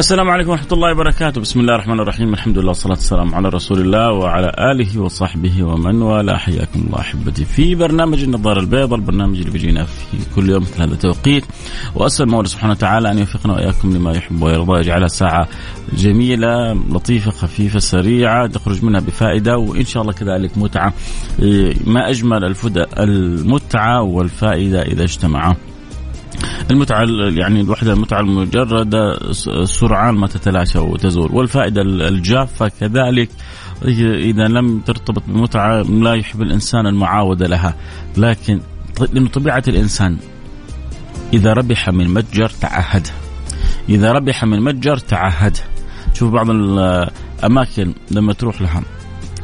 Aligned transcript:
السلام 0.00 0.30
عليكم 0.30 0.50
ورحمة 0.50 0.72
الله 0.72 0.92
وبركاته، 0.92 1.40
بسم 1.40 1.60
الله 1.60 1.74
الرحمن 1.74 2.00
الرحيم، 2.00 2.34
الحمد 2.34 2.58
لله 2.58 2.68
والصلاة 2.68 2.92
والسلام 2.92 3.34
على 3.34 3.48
رسول 3.48 3.80
الله 3.80 4.12
وعلى 4.12 4.52
آله 4.58 5.00
وصحبه 5.00 5.62
ومن 5.62 6.02
والاه، 6.02 6.36
حياكم 6.36 6.80
الله 6.86 7.00
أحبتي 7.00 7.44
في 7.44 7.74
برنامج 7.74 8.22
النظارة 8.22 8.60
البيضاء، 8.60 8.98
البرنامج 8.98 9.38
اللي 9.38 9.50
بيجينا 9.50 9.84
في 9.84 10.16
كل 10.34 10.50
يوم 10.50 10.62
مثل 10.62 10.82
هذا 10.82 10.92
التوقيت، 10.92 11.44
وأسأل 11.94 12.26
المولى 12.26 12.48
سبحانه 12.48 12.72
وتعالى 12.72 13.10
أن 13.10 13.18
يوفقنا 13.18 13.52
وإياكم 13.54 13.96
لما 13.96 14.12
يحب 14.12 14.42
ويرضى، 14.42 14.80
يجعلها 14.80 15.08
ساعة 15.08 15.48
جميلة 15.92 16.72
لطيفة 16.72 17.30
خفيفة 17.30 17.78
سريعة 17.78 18.46
تخرج 18.46 18.84
منها 18.84 19.00
بفائدة 19.00 19.58
وإن 19.58 19.84
شاء 19.84 20.02
الله 20.02 20.12
كذلك 20.12 20.58
متعة، 20.58 20.92
ما 21.86 22.10
أجمل 22.10 22.54
المتعة 22.98 24.02
والفائدة 24.02 24.82
إذا 24.82 25.02
اجتمعا. 25.02 25.56
المتعة 26.70 27.04
يعني 27.28 27.60
الوحدة 27.60 27.92
المتعة 27.92 28.20
المجردة 28.20 29.18
سرعان 29.64 30.14
ما 30.14 30.26
تتلاشى 30.26 30.78
وتزول. 30.78 31.32
والفائدة 31.32 31.82
الجافة 31.82 32.68
كذلك 32.80 33.30
إذا 34.02 34.44
لم 34.48 34.80
ترتبط 34.80 35.22
بمتعة 35.28 35.82
لا 35.82 36.14
يحب 36.14 36.42
الإنسان 36.42 36.86
المعاودة 36.86 37.46
لها. 37.46 37.74
لكن 38.16 38.60
لأن 39.12 39.26
طبيعة 39.26 39.62
الإنسان 39.68 40.16
إذا 41.32 41.52
ربح 41.52 41.88
من 41.88 42.14
متجر 42.14 42.48
تعهد. 42.48 43.06
إذا 43.88 44.12
ربح 44.12 44.44
من 44.44 44.60
متجر 44.60 44.96
تعهد. 44.96 45.56
شوف 46.14 46.32
بعض 46.32 46.50
الأماكن 46.50 47.94
لما 48.10 48.32
تروح 48.32 48.62
لها 48.62 48.82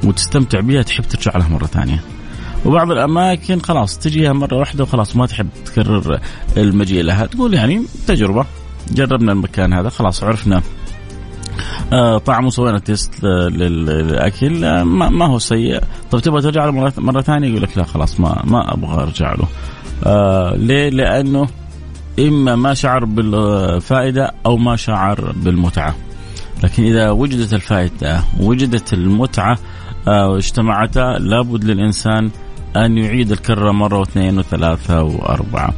وتستمتع 0.05 0.61
بها 0.61 0.83
تحب 0.83 1.05
ترجع 1.05 1.39
لها 1.39 1.49
مرة 1.49 1.67
ثانية. 1.67 2.01
وبعض 2.65 2.91
الأماكن 2.91 3.61
خلاص 3.61 3.99
تجيها 3.99 4.33
مرة 4.33 4.57
واحدة 4.57 4.85
وخلاص 4.85 5.17
ما 5.17 5.27
تحب 5.27 5.49
تكرر 5.65 6.21
المجيء 6.57 7.03
لها. 7.03 7.27
تقول 7.27 7.55
يعني 7.55 7.83
تجربة 8.07 8.45
جربنا 8.93 9.33
المكان 9.33 9.73
هذا 9.73 9.89
خلاص 9.89 10.25
عرفنا. 10.25 10.63
آه 11.93 12.19
طعمه 12.19 12.51
سوينا 12.51 12.79
تيست 12.79 13.25
للأكل. 13.25 14.65
آه 14.65 14.85
ما, 14.85 15.09
ما 15.09 15.27
هو 15.27 15.39
سيء. 15.39 15.81
طب 16.11 16.19
تبغى 16.19 16.43
ترجع 16.43 16.65
له 16.65 16.91
مرة, 16.99 17.21
ثانية؟ 17.21 17.49
يقول 17.49 17.63
لك 17.63 17.79
لا 17.79 17.85
خلاص 17.85 18.21
ما 18.21 18.43
ما 18.45 18.75
أبغى 18.75 19.03
أرجع 19.03 19.33
له. 19.35 19.49
آه 20.05 20.57
ليه؟ 20.57 20.89
لأنه 20.89 21.47
إما 22.19 22.57
ما 22.57 22.75
شعر 22.75 23.05
بالفائدة 23.05 24.35
أو 24.47 24.57
ما 24.57 24.77
شعر 24.77 25.33
بالمتعة. 25.37 25.95
لكن 26.65 26.83
إذا 26.83 27.11
وجدت 27.11 27.55
الفائدة 27.55 28.23
وجدت 28.41 28.93
المتعة 28.93 29.59
آه 30.09 30.29
واجتمعتا 30.29 31.17
لابد 31.21 31.65
للإنسان 31.65 32.31
أن 32.85 32.99
يعيد 32.99 33.33
الكرة 33.33 33.73
مرة 33.73 33.99
واثنين 33.99 34.39
وثلاثة 34.39 35.03
وأربعة. 35.03 35.75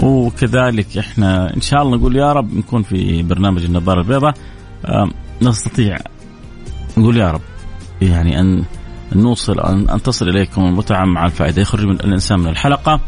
وكذلك 0.00 0.98
إحنا 0.98 1.56
إن 1.56 1.60
شاء 1.60 1.82
الله 1.82 1.96
نقول 1.96 2.16
يا 2.16 2.32
رب 2.32 2.54
نكون 2.54 2.82
في 2.82 3.22
برنامج 3.22 3.64
النظارة 3.64 4.00
البيضاء. 4.00 4.34
نستطيع 5.42 5.98
نقول 6.96 7.16
يا 7.16 7.30
رب 7.30 7.40
يعني 8.02 8.40
أن 8.40 8.64
نوصل 9.12 9.60
أن 9.60 10.02
تصل 10.02 10.28
إليكم 10.28 10.62
المتعة 10.62 11.04
مع 11.04 11.26
الفائدة. 11.26 11.62
يخرج 11.62 11.84
من 11.84 11.94
الإنسان 11.94 12.40
من 12.40 12.48
الحلقة. 12.48 13.00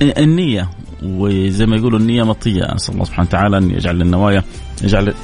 والنية 0.00 0.70
وزي 1.02 1.66
ما 1.66 1.76
يقولوا 1.76 1.98
النية 1.98 2.22
مطية. 2.22 2.62
أسأل 2.62 2.94
الله 2.94 3.04
سبحانه 3.04 3.28
وتعالى 3.28 3.58
أن 3.58 3.70
يجعل 3.70 4.02
النوايا 4.02 4.44
يجعل 4.82 5.14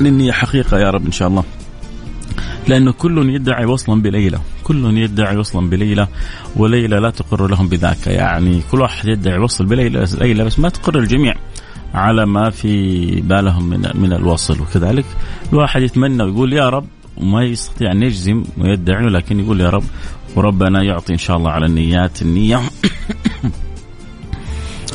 للنية 0.00 0.32
حقيقة 0.32 0.78
يا 0.78 0.90
رب 0.90 1.06
إن 1.06 1.12
شاء 1.12 1.28
الله. 1.28 1.44
لأنه 2.68 2.92
كل 2.92 3.34
يدعي 3.34 3.64
وصلا 3.64 4.02
بليلى 4.02 4.38
كل 4.64 4.98
يدعي 4.98 5.36
وصلا 5.36 5.70
بليلى 5.70 6.08
وليلى 6.56 6.96
لا 6.96 7.10
تقر 7.10 7.46
لهم 7.46 7.68
بذاك. 7.68 8.06
يعني 8.06 8.62
كل 8.70 8.80
واحد 8.80 9.08
يدعي 9.08 9.38
وصل 9.38 9.66
بليلى 9.66 10.04
ليلى 10.20 10.44
بس 10.44 10.58
ما 10.58 10.68
تقر 10.68 10.98
الجميع 10.98 11.34
على 11.94 12.26
ما 12.26 12.50
في 12.50 13.04
بالهم 13.20 13.68
من 13.68 13.90
من 13.94 14.12
الوصل 14.12 14.60
وكذلك. 14.60 15.04
الواحد 15.52 15.82
يتمنى 15.82 16.22
ويقول 16.22 16.52
يا 16.52 16.68
رب 16.68 16.86
وما 17.16 17.44
يستطيع 17.44 17.92
أن 17.92 18.02
يجزم 18.02 18.42
ويدعي 18.58 19.06
لكن 19.06 19.40
يقول 19.40 19.60
يا 19.60 19.70
رب 19.70 19.84
وربنا 20.36 20.82
يعطي 20.82 21.12
إن 21.12 21.18
شاء 21.18 21.36
الله 21.36 21.50
على 21.50 21.66
النيات. 21.66 22.22
النية 22.22 22.60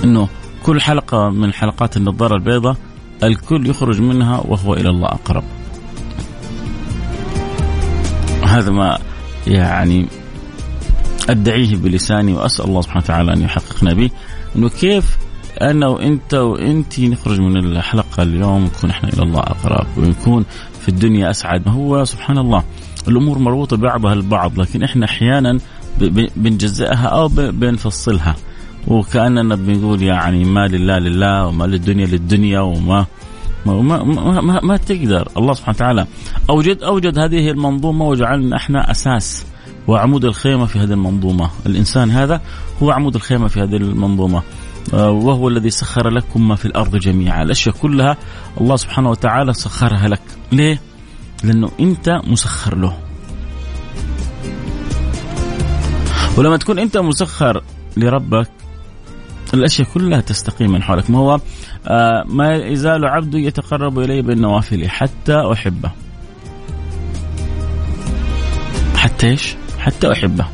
إنه 0.04 0.28
كل 0.64 0.82
حلقة 0.82 1.30
من 1.30 1.54
حلقات 1.54 1.98
النظارة 1.98 2.36
البيضاء 2.36 2.76
الكل 3.24 3.70
يخرج 3.70 4.02
منها 4.02 4.44
وهو 4.48 4.74
إلى 4.74 4.90
الله 4.90 5.08
أقرب. 5.08 5.44
هذا 8.58 8.72
ما 8.72 8.98
يعني 9.48 10.08
أدعيه 11.30 11.76
بلساني 11.76 12.34
وأسأل 12.34 12.66
الله 12.66 12.82
سبحانه 12.82 13.04
وتعالى 13.04 13.34
أن 13.34 13.42
يحققنا 13.42 13.94
به. 13.94 14.10
إنه 14.56 14.70
كيف 14.70 15.18
أنا 15.62 15.88
وإنت 15.88 16.34
وانت 16.34 17.00
نخرج 17.00 17.40
من 17.40 17.58
الحلقة 17.58 18.24
اليوم 18.24 18.64
نكون 18.64 18.90
إحنا 18.90 19.10
إلى 19.10 19.24
الله 19.24 19.40
أقرب 19.40 19.88
ونكون 19.98 20.46
في 20.82 20.90
الدنيا 20.90 21.30
أسعد. 21.30 21.68
هو 21.68 22.06
سبحان 22.06 22.38
الله 22.38 22.64
الأمور 23.08 23.40
مربوطة 23.40 23.78
بعضها 23.78 24.14
البعض 24.14 24.60
لكن 24.60 24.84
إحنا 24.84 25.06
أحيانا 25.06 25.58
بنجزئها 26.36 27.08
أو 27.08 27.28
بنفصلها. 27.28 28.36
وكأننا 28.88 29.56
بنقول 29.56 30.02
يعني 30.02 30.46
ما 30.46 30.68
لله 30.68 30.98
لله 30.98 31.48
وما 31.48 31.66
للدنيا 31.66 32.06
للدنيا 32.06 32.60
وما 32.60 33.06
ما, 33.66 33.82
ما, 33.82 34.42
ما, 34.42 34.60
ما 34.64 34.78
تقدر 34.78 35.28
الله 35.38 35.54
سبحانه 35.54 35.76
وتعالى 35.76 36.08
اوجد 36.50 36.84
أوجد 36.84 37.20
هذه 37.20 37.50
المنظومة 37.50 38.06
وجعلنا 38.06 38.56
إحنا 38.56 38.92
أساس 38.92 39.46
وعمود 39.88 40.26
الخيمة 40.26 40.66
في 40.66 40.80
هذه 40.80 40.92
المنظومة، 40.92 41.50
الإنسان 41.66 42.12
هذا 42.12 42.42
هو 42.84 42.92
عمود 42.92 43.16
الخيمة 43.16 43.48
في 43.48 43.62
هذه 43.62 43.76
المنظومة. 43.76 44.42
وهو 44.94 45.48
الذي 45.48 45.70
سخر 45.70 46.10
لكم 46.10 46.48
ما 46.48 46.56
في 46.56 46.66
الأرض 46.66 46.96
جميعا، 46.96 47.44
الأشياء 47.44 47.76
كلها 47.76 48.18
الله 48.62 48.76
سبحانه 48.76 49.10
وتعالى 49.10 49.54
سخرها 49.54 50.08
لك، 50.08 50.22
ليه؟ 50.52 50.82
لأنه 51.44 51.72
أنت 51.80 52.10
مسخر 52.28 52.78
له. 52.78 52.98
ولما 56.38 56.58
تكون 56.58 56.80
أنت 56.80 56.98
مسخر 56.98 57.64
لربك 57.98 58.50
الأشياء 59.54 59.88
كلها 59.94 60.22
تستقيم 60.22 60.72
من 60.72 60.84
حولك 60.84 61.10
ما 61.10 61.20
هو 61.20 61.40
آه 61.88 62.24
ما 62.26 62.56
يزال 62.56 63.06
عبد 63.06 63.34
يتقرب 63.36 64.00
إلي 64.00 64.22
بالنوافل 64.22 64.90
حتى 64.90 65.52
أحبه 65.54 65.92
حتى 68.96 69.28
إيش؟ 69.28 69.56
حتى 69.80 70.12
أحبه 70.12 70.46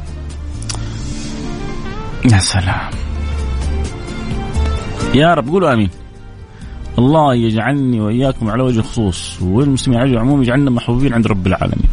يا 2.31 2.39
سلام 2.39 2.89
يا 5.15 5.33
رب 5.33 5.49
قولوا 5.49 5.73
آمين 5.73 5.89
الله 6.99 7.35
يجعلني 7.35 8.01
وإياكم 8.01 8.49
على 8.49 8.63
وجه 8.63 8.79
الخصوص 8.79 9.41
والمسلمين 9.41 9.99
على 9.99 10.09
وجه 10.09 10.15
العموم 10.15 10.41
يجعلنا 10.41 10.71
محبوبين 10.71 11.13
عند 11.13 11.27
رب 11.27 11.47
العالمين. 11.47 11.89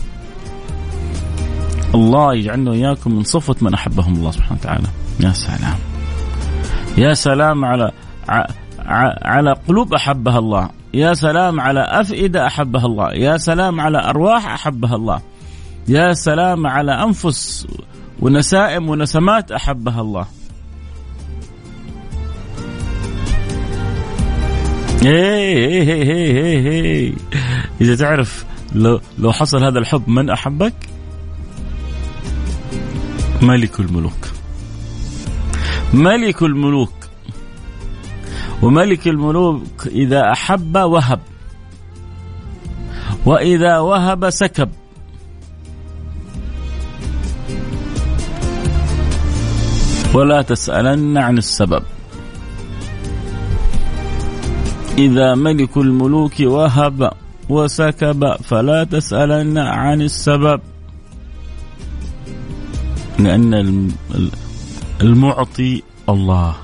الله 1.95 2.35
يجعلنا 2.35 2.71
وإياكم 2.71 3.15
من 3.15 3.25
صفوه 3.25 3.57
من 3.61 3.75
أحبهم 3.75 4.15
الله 4.15 4.31
سبحانه 4.31 4.59
وتعالى. 4.61 4.89
يا 5.21 5.33
سلام. 5.33 5.94
يا 6.99 7.15
سلام 7.15 7.65
على 7.65 7.91
على 9.23 9.53
قلوب 9.69 9.95
أحبها 9.95 10.39
الله. 10.39 10.71
يا 10.95 11.15
سلام 11.15 11.61
على 11.61 11.81
أفئدة 11.81 12.47
أحبها 12.47 12.87
الله. 12.87 13.13
يا 13.13 13.37
سلام 13.37 13.81
على 13.81 13.99
أرواح 13.99 14.53
أحبها 14.53 14.97
الله. 14.97 15.21
يا 15.89 16.13
سلام 16.13 16.67
على 16.67 16.93
أنفس 16.93 17.67
ونسائم 18.21 18.89
ونسمات 18.89 19.53
أحبها 19.53 20.01
الله. 20.01 20.27
هي 25.03 25.83
هي 25.83 27.09
هي 27.09 27.13
إذا 27.81 27.97
تعرف 27.97 28.45
لو 28.75 29.01
لو 29.19 29.33
حصل 29.33 29.65
هذا 29.65 29.79
الحب 29.79 30.09
من 30.09 30.31
أحبك؟ 30.31 30.75
ملك 33.43 33.81
الملوك. 33.81 34.34
ملك 35.95 36.43
الملوك. 36.43 36.93
وملك 38.63 39.09
الملوك 39.09 39.87
إذا 39.87 40.33
أحب 40.33 40.77
وهب. 40.77 41.21
وإذا 43.27 43.79
وهب 43.79 44.31
سكب. 44.31 44.71
ولا 50.15 50.43
تسألن 50.43 51.19
عن 51.19 51.39
السبب. 51.39 51.83
إذا 54.99 55.35
ملك 55.35 55.77
الملوك 55.77 56.41
وهب 56.41 57.13
وسكب 57.49 58.37
فلا 58.37 58.85
تسألن 58.85 59.59
عن 59.59 60.03
السبب. 60.03 60.61
لأن 63.19 63.89
المعطي 65.01 65.83
الله. 66.09 66.55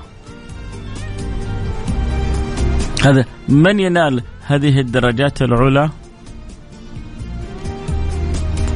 هذا 3.03 3.25
من 3.49 3.79
ينال 3.79 4.23
هذه 4.45 4.79
الدرجات 4.79 5.41
العلى؟ 5.41 5.89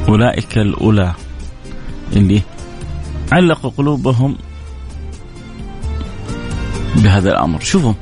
أولئك 0.07 0.57
الأولى. 0.57 1.13
اللي 2.13 2.41
علقوا 3.31 3.71
قلوبهم 3.77 4.35
بهذا 6.95 7.31
الأمر. 7.31 7.59
شوفوا 7.59 7.93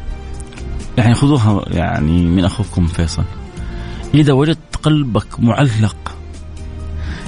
يعني 0.97 1.13
خذوها 1.13 1.65
يعني 1.67 2.25
من 2.25 2.45
أخوكم 2.45 2.87
فيصل. 2.87 3.23
إذا 4.13 4.33
وجدت 4.33 4.75
قلبك 4.83 5.39
معلق 5.39 6.15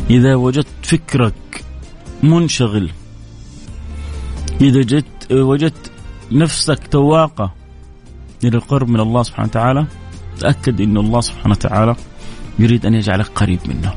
إذا 0.10 0.36
وجدت 0.36 0.68
فكرك 0.83 1.63
منشغل 2.24 2.92
إذا 4.62 4.81
جدت 4.81 5.31
وجدت 5.31 5.92
نفسك 6.31 6.88
تواقة 6.88 7.54
إلى 8.44 8.57
القرب 8.57 8.90
من 8.90 9.00
الله 9.00 9.24
سبحانه 9.24 9.48
وتعالى 9.48 9.86
تأكد 10.40 10.81
أن 10.81 10.98
الله 10.98 11.22
سبحانه 11.22 11.52
وتعالى 11.52 11.96
يريد 12.60 12.86
أن 12.86 12.94
يجعلك 12.94 13.28
قريب 13.36 13.60
منه. 13.66 13.94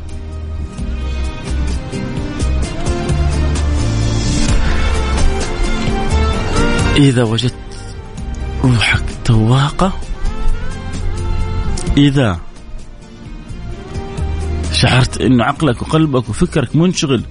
إذا 6.97 7.23
وجدت 7.23 7.55
روحك 8.65 9.05
تواقة 9.25 9.93
إذا 11.97 12.41
شعرت 14.73 15.21
أن 15.21 15.41
عقلك 15.41 15.83
وقلبك 15.83 16.29
وفكرك 16.29 16.77
منشغل 16.77 17.23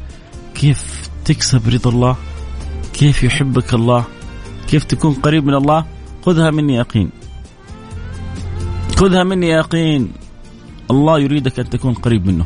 كيف 0.56 1.10
تكسب 1.26 1.70
رضا 1.70 1.90
الله؟ 1.90 2.16
كيف 2.98 3.24
يحبك 3.24 3.74
الله؟ 3.74 4.06
كيف 4.68 4.84
تكون 4.84 5.14
قريب 5.14 5.46
من 5.46 5.54
الله؟ 5.54 5.86
خذها 6.26 6.52
مني 6.52 6.76
يقين. 6.76 7.10
خذها 8.98 9.24
مني 9.24 9.48
يقين. 9.48 10.14
الله 10.92 11.20
يريدك 11.20 11.60
أن 11.60 11.70
تكون 11.70 11.94
قريب 11.94 12.28
منه. 12.28 12.46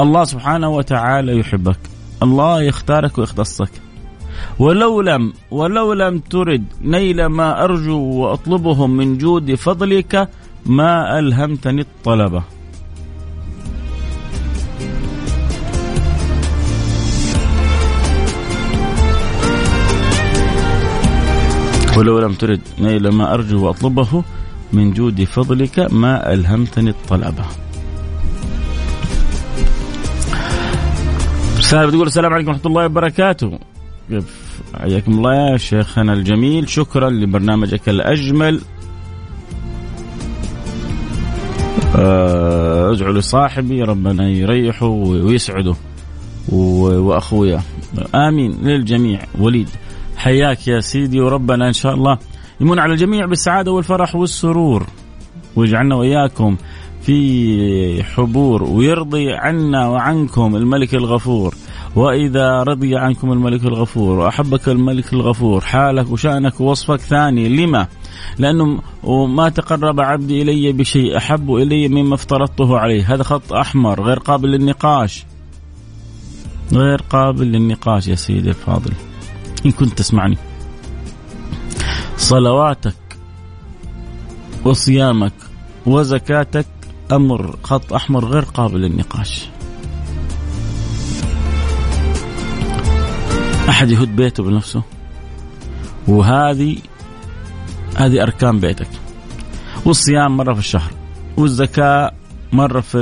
الله 0.00 0.24
سبحانه 0.24 0.68
وتعالى 0.68 1.38
يحبك. 1.38 1.78
الله 2.22 2.62
يختارك 2.62 3.18
ويختصك. 3.18 3.70
ولو 4.58 5.00
لم 5.00 5.32
ولو 5.50 5.92
لم 5.92 6.18
ترد 6.18 6.64
نيل 6.82 7.26
ما 7.26 7.64
أرجو 7.64 7.98
وأطلبه 7.98 8.86
من 8.86 9.18
جود 9.18 9.54
فضلك 9.54 10.28
ما 10.66 11.18
ألهمتني 11.18 11.80
الطلبة 11.80 12.42
ولو 21.96 22.18
لم 22.18 22.32
ترد 22.32 22.60
نيل 22.78 23.08
ما 23.08 23.34
أرجو 23.34 23.66
وأطلبه 23.66 24.24
من 24.72 24.92
جود 24.92 25.24
فضلك 25.24 25.78
ما 25.92 26.32
ألهمتني 26.32 26.90
الطلبة. 26.90 27.44
رسالة 31.58 31.86
بتقول 31.86 32.06
السلام 32.06 32.32
عليكم 32.32 32.48
ورحمة 32.48 32.66
الله 32.66 32.84
وبركاته. 32.84 33.58
حياكم 34.74 35.12
الله 35.12 35.34
يا 35.34 35.56
شيخنا 35.56 36.12
الجميل. 36.12 36.68
شكرا 36.68 37.10
لبرنامجك 37.10 37.88
الأجمل. 37.88 38.60
آه، 41.96 42.92
ادعو 42.92 43.12
لصاحبي 43.12 43.82
ربنا 43.82 44.28
يريحه 44.28 44.86
ويسعده 44.86 45.74
وأخويا. 46.48 47.60
آمين 48.14 48.52
للجميع. 48.62 49.20
وليد. 49.38 49.68
حياك 50.26 50.68
يا 50.68 50.80
سيدي 50.80 51.20
وربنا 51.20 51.68
إن 51.68 51.72
شاء 51.72 51.94
الله. 51.94 52.18
يمن 52.60 52.78
على 52.78 52.92
الجميع 52.92 53.26
بالسعادة 53.26 53.72
والفرح 53.72 54.16
والسرور. 54.16 54.86
ويجعلنا 55.56 55.94
وإياكم 55.94 56.56
في 57.02 58.02
حبور 58.02 58.62
ويرضي 58.62 59.32
عنا 59.32 59.88
وعنكم 59.88 60.56
الملك 60.56 60.94
الغفور. 60.94 61.54
وإذا 61.96 62.62
رضي 62.62 62.96
عنكم 62.96 63.32
الملك 63.32 63.64
الغفور 63.64 64.18
وأحبك 64.18 64.68
الملك 64.68 65.12
الغفور 65.12 65.60
حالك 65.60 66.10
وشأنك 66.10 66.60
ووصفك 66.60 67.00
ثاني. 67.00 67.48
لما؟ 67.48 67.86
لأنه 68.38 68.80
ما 69.26 69.48
تقرب 69.48 70.00
عبدي 70.00 70.42
إلي 70.42 70.72
بشيء 70.72 71.16
أحب 71.16 71.54
إلي 71.54 71.88
مما 71.88 72.14
افترضته 72.14 72.78
عليه. 72.78 73.14
هذا 73.14 73.22
خط 73.22 73.52
أحمر 73.52 74.02
غير 74.02 74.18
قابل 74.18 74.48
للنقاش. 74.48 75.24
غير 76.72 77.02
قابل 77.10 77.46
للنقاش 77.46 78.08
يا 78.08 78.14
سيدي 78.14 78.48
الفاضل. 78.48 78.92
إن 79.66 79.72
كنت 79.72 79.98
تسمعني. 79.98 80.38
صلواتك 82.16 82.94
وصيامك 84.64 85.32
وزكاتك 85.86 86.66
أمر 87.12 87.58
خط 87.62 87.92
أحمر 87.92 88.24
غير 88.24 88.42
قابل 88.42 88.80
للنقاش. 88.80 89.48
أحد 93.68 93.90
يهد 93.90 94.16
بيته 94.16 94.42
بنفسه. 94.42 94.82
وهذه 96.08 96.76
هذه 97.96 98.22
أركان 98.22 98.60
بيتك. 98.60 98.88
والصيام 99.84 100.36
مرة 100.36 100.52
في 100.52 100.58
الشهر. 100.58 100.90
والزكاة 101.36 102.12
مرة 102.52 102.80
في 102.80 103.00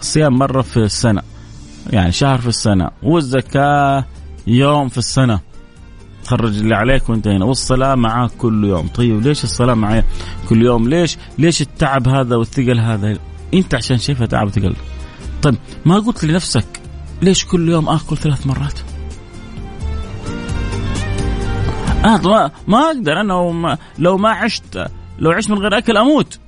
الصيام 0.00 0.38
مرة 0.38 0.62
في 0.62 0.76
السنة. 0.76 1.22
يعني 1.90 2.12
شهر 2.12 2.38
في 2.38 2.48
السنة. 2.48 2.90
والزكاة 3.02 4.04
يوم 4.46 4.88
في 4.88 4.98
السنة. 4.98 5.40
تخرج 6.24 6.58
اللي 6.58 6.74
عليك 6.74 7.08
وانتهينا 7.08 7.44
والصلاة 7.44 7.94
معاك 7.94 8.30
كل 8.30 8.64
يوم. 8.64 8.88
طيب 8.88 9.22
ليش 9.22 9.44
الصلاة 9.44 9.74
معي 9.74 10.04
كل 10.48 10.62
يوم؟ 10.62 10.88
ليش؟ 10.88 11.16
ليش 11.38 11.62
التعب 11.62 12.08
هذا 12.08 12.36
والثقل 12.36 12.80
هذا؟ 12.80 13.18
انت 13.54 13.74
عشان 13.74 13.98
شايفها 13.98 14.26
تعب 14.26 14.46
وثقل. 14.46 14.74
طيب 15.42 15.54
ما 15.84 15.98
قلت 15.98 16.24
لنفسك 16.24 16.66
ليش 17.22 17.44
كل 17.44 17.68
يوم 17.68 17.88
آكل 17.88 18.16
ثلاث 18.16 18.46
مرات؟ 18.46 18.80
آه 22.04 22.16
ما, 22.16 22.50
ما 22.68 22.78
أقدر. 22.78 23.20
أنا 23.20 23.34
وما 23.34 23.78
لو 23.98 24.16
ما 24.18 24.30
عشت 24.30 24.90
لو 25.18 25.30
عشت 25.30 25.50
من 25.50 25.58
غير 25.58 25.78
أكل 25.78 25.96
أموت. 25.96 26.38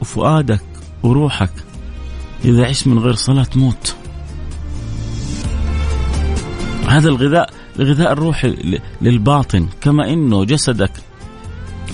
وفؤادك 0.00 0.64
وروحك 1.02 1.52
إذا 2.44 2.66
عشت 2.66 2.86
من 2.86 2.98
غير 2.98 3.14
صلاة 3.14 3.44
تموت. 3.44 3.96
هذا 6.90 7.08
الغذاء 7.08 7.50
الغذاء 7.78 8.12
الروحي 8.12 8.78
للباطن 9.02 9.68
كما 9.80 10.12
إنه 10.12 10.44
جسدك. 10.44 10.92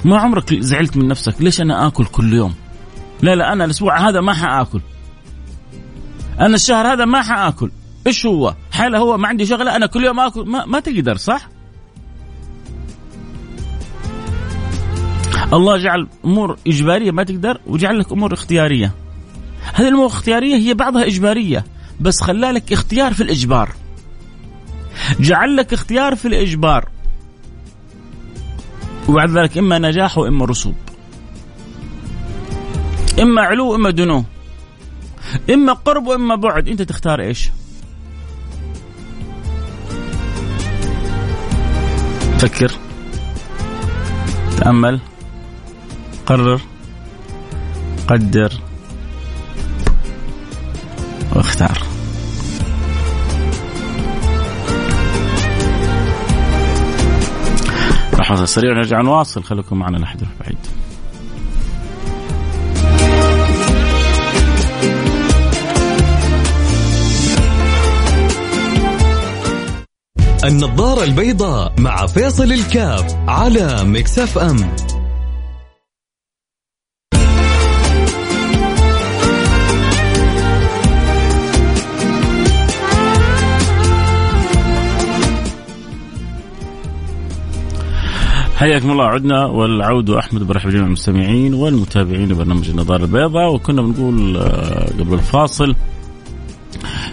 ما 0.04 0.18
عمرك 0.18 0.54
زعلت 0.54 0.96
من 0.96 1.08
نفسك؟ 1.08 1.34
ليش 1.40 1.60
أنا 1.60 1.86
آكل 1.86 2.04
كل 2.04 2.32
يوم؟ 2.32 2.54
لا 3.22 3.34
لا 3.34 3.52
أنا 3.52 3.64
الأسبوع 3.64 4.08
هذا 4.08 4.20
ما 4.20 4.32
حآكل. 4.32 4.80
أنا 6.40 6.54
الشهر 6.54 6.92
هذا 6.92 7.04
ما 7.04 7.22
حآكل. 7.22 7.70
إيش 8.06 8.26
هو؟ 8.26 8.54
حاله 8.72 8.98
هو 8.98 9.16
ما 9.16 9.28
عندي 9.28 9.46
شغله 9.46 9.76
أنا 9.76 9.86
كل 9.86 10.04
يوم 10.04 10.20
آكل. 10.20 10.44
ما, 10.48 10.64
ما 10.64 10.80
تقدر 10.80 11.16
صح؟ 11.16 11.48
الله 15.52 15.76
جعل 15.76 16.08
أمور 16.24 16.58
إجبارية 16.66 17.10
ما 17.10 17.22
تقدر 17.22 17.60
وجعل 17.66 17.98
لك 17.98 18.12
أمور 18.12 18.34
اختيارية. 18.34 18.92
هذه 19.74 19.88
الأمور 19.88 20.06
الاختيارية 20.06 20.56
هي 20.56 20.74
بعضها 20.74 21.06
إجبارية 21.06 21.64
بس 22.00 22.22
خلالك 22.22 22.72
اختيار 22.72 23.14
في 23.14 23.22
الإجبار. 23.22 23.85
جعل 25.20 25.56
لك 25.56 25.72
اختيار 25.72 26.16
في 26.16 26.28
الإجبار. 26.28 26.88
وبعد 29.08 29.30
ذلك 29.38 29.58
إما 29.58 29.78
نجاح 29.78 30.18
وإما 30.18 30.44
رسوب. 30.44 30.74
إما 33.20 33.42
علو 33.42 33.72
وإما 33.72 33.90
دنو. 33.90 34.24
إما 35.50 35.72
قرب 35.72 36.06
وإما 36.06 36.34
بعد. 36.34 36.68
أنت 36.68 36.82
تختار 36.82 37.20
إيش؟ 37.20 37.50
فكر. 42.38 42.72
تأمل. 44.58 45.00
قرر. 46.26 46.60
قدر. 48.08 48.52
واختار. 51.36 51.95
فاصل 58.28 58.48
سريع 58.48 58.72
نرجع 58.72 59.00
نواصل. 59.00 59.42
خليكم 59.42 59.78
معنا 59.78 59.96
لحد 59.96 60.22
بعيد. 60.40 60.58
النظارة 70.44 71.04
البيضاء 71.04 71.72
مع 71.78 72.06
فيصل 72.06 72.52
الكاف 72.52 73.16
على 73.28 73.84
مكسف 73.84 74.38
أم. 74.38 74.85
حياكم 88.56 88.90
الله 88.90 89.04
عدنا 89.04 89.44
والعود 89.46 90.10
أحمد 90.10 90.42
برحب 90.42 90.70
جميع 90.70 90.86
المستمعين 90.86 91.54
والمتابعين 91.54 92.28
لبرنامج 92.28 92.68
النظارة 92.68 93.04
البيضاء. 93.04 93.54
وكنا 93.54 93.82
بنقول 93.82 94.36
آه، 94.36 94.86
قبل 94.98 95.14
الفاصل 95.14 95.74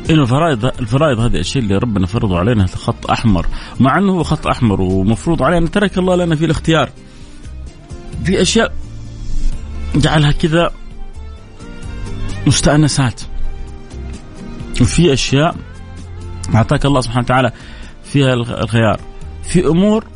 إنه 0.10 0.22
الفرائض 0.22 0.66
الفرائض 0.66 1.20
هذه 1.20 1.36
الشيء 1.36 1.62
اللي 1.62 1.78
ربنا 1.78 2.08
فرضه 2.08 2.40
علينا 2.40 2.66
خط 2.68 3.12
أحمر. 3.12 3.46
مع 3.80 3.98
إنه 3.98 4.14
هو 4.14 4.24
خط 4.24 4.48
أحمر 4.48 4.82
ومفروض 4.82 5.44
علينا 5.44 5.68
ترك 5.68 5.98
الله 5.98 6.16
لنا 6.16 6.36
فيه 6.36 6.46
الاختيار. 6.46 6.90
في 8.24 8.42
أشياء 8.42 8.74
جعلها 9.96 10.32
كذا 10.32 10.72
مستأنسات. 12.48 13.22
وفي 14.82 15.14
أشياء 15.14 15.56
أعطاك 16.56 16.86
الله 16.86 17.02
سبحانه 17.02 17.24
وتعالى 17.24 17.52
فيها 18.04 18.34
الخيار. 18.34 19.00
في 19.44 19.68
أمور 19.68 20.13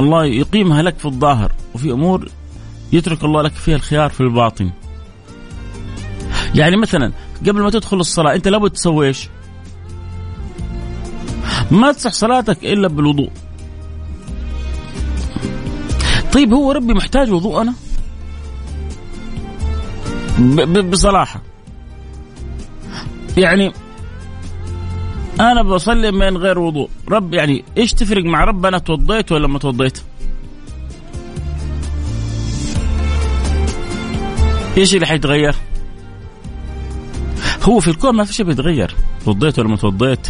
الله 0.00 0.24
يقيمها 0.24 0.82
لك 0.82 0.98
في 0.98 1.04
الظاهر 1.04 1.52
وفي 1.74 1.92
أمور 1.92 2.28
يترك 2.92 3.24
الله 3.24 3.42
لك 3.42 3.52
فيها 3.52 3.76
الخيار 3.76 4.10
في 4.10 4.20
الباطن. 4.20 4.70
يعني 6.54 6.76
مثلا 6.76 7.12
قبل 7.40 7.62
ما 7.62 7.70
تدخل 7.70 8.00
الصلاة 8.00 8.34
أنت 8.34 8.48
لابد 8.48 8.70
تسوي 8.70 9.06
إيش؟ 9.06 9.28
ما 11.70 11.92
تصح 11.92 12.12
صلاتك 12.12 12.64
إلا 12.64 12.88
بالوضوء. 12.88 13.30
طيب 16.32 16.52
هو 16.52 16.72
ربي 16.72 16.94
محتاج 16.94 17.32
وضوء 17.32 17.62
أنا؟ 17.62 17.74
بصراحة 20.90 21.42
يعني 23.36 23.72
أنا 25.40 25.62
بصلي 25.62 26.10
من 26.12 26.36
غير 26.36 26.58
وضوء. 26.58 26.88
رب 27.08 27.34
يعني 27.34 27.64
إيش 27.76 27.92
تفرق 27.92 28.24
مع 28.24 28.44
رب 28.44 28.66
أنا 28.66 28.78
توضيت 28.78 29.32
ولا 29.32 29.48
ما 29.48 29.58
توضيت؟ 29.58 30.02
إيش 34.76 34.94
اللي 34.94 35.06
حيتغير؟ 35.06 35.54
هو 37.62 37.80
في 37.80 37.88
الكون 37.88 38.16
ما 38.16 38.24
في 38.24 38.34
شيء 38.34 38.46
بيتغير. 38.46 38.94
توضيت 39.24 39.58
ولا 39.58 39.68
ما 39.68 39.76
توضيت؟ 39.76 40.28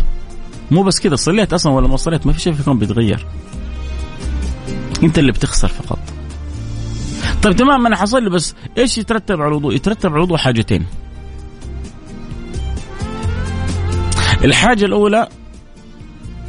مو 0.70 0.82
بس 0.82 1.00
كذا 1.00 1.16
صليت 1.16 1.52
أصلا 1.52 1.72
ولا 1.72 1.88
ما 1.88 1.96
صليت؟ 1.96 2.26
ما 2.26 2.32
في 2.32 2.40
شيء 2.40 2.52
في 2.52 2.60
الكون 2.60 2.78
بيتغير. 2.78 3.26
أنت 5.02 5.18
اللي 5.18 5.32
بتخسر 5.32 5.68
فقط. 5.68 5.98
طيب 7.42 7.56
تمام 7.56 7.86
أنا 7.86 7.96
حصلي 7.96 8.30
بس 8.30 8.54
إيش 8.78 8.98
يترتب 8.98 9.40
على 9.40 9.48
الوضوء؟ 9.48 9.74
يترتب 9.74 10.10
على 10.10 10.16
الوضوء 10.16 10.36
حاجتين. 10.36 10.86
الحاجة 14.44 14.84
الأولى 14.84 15.28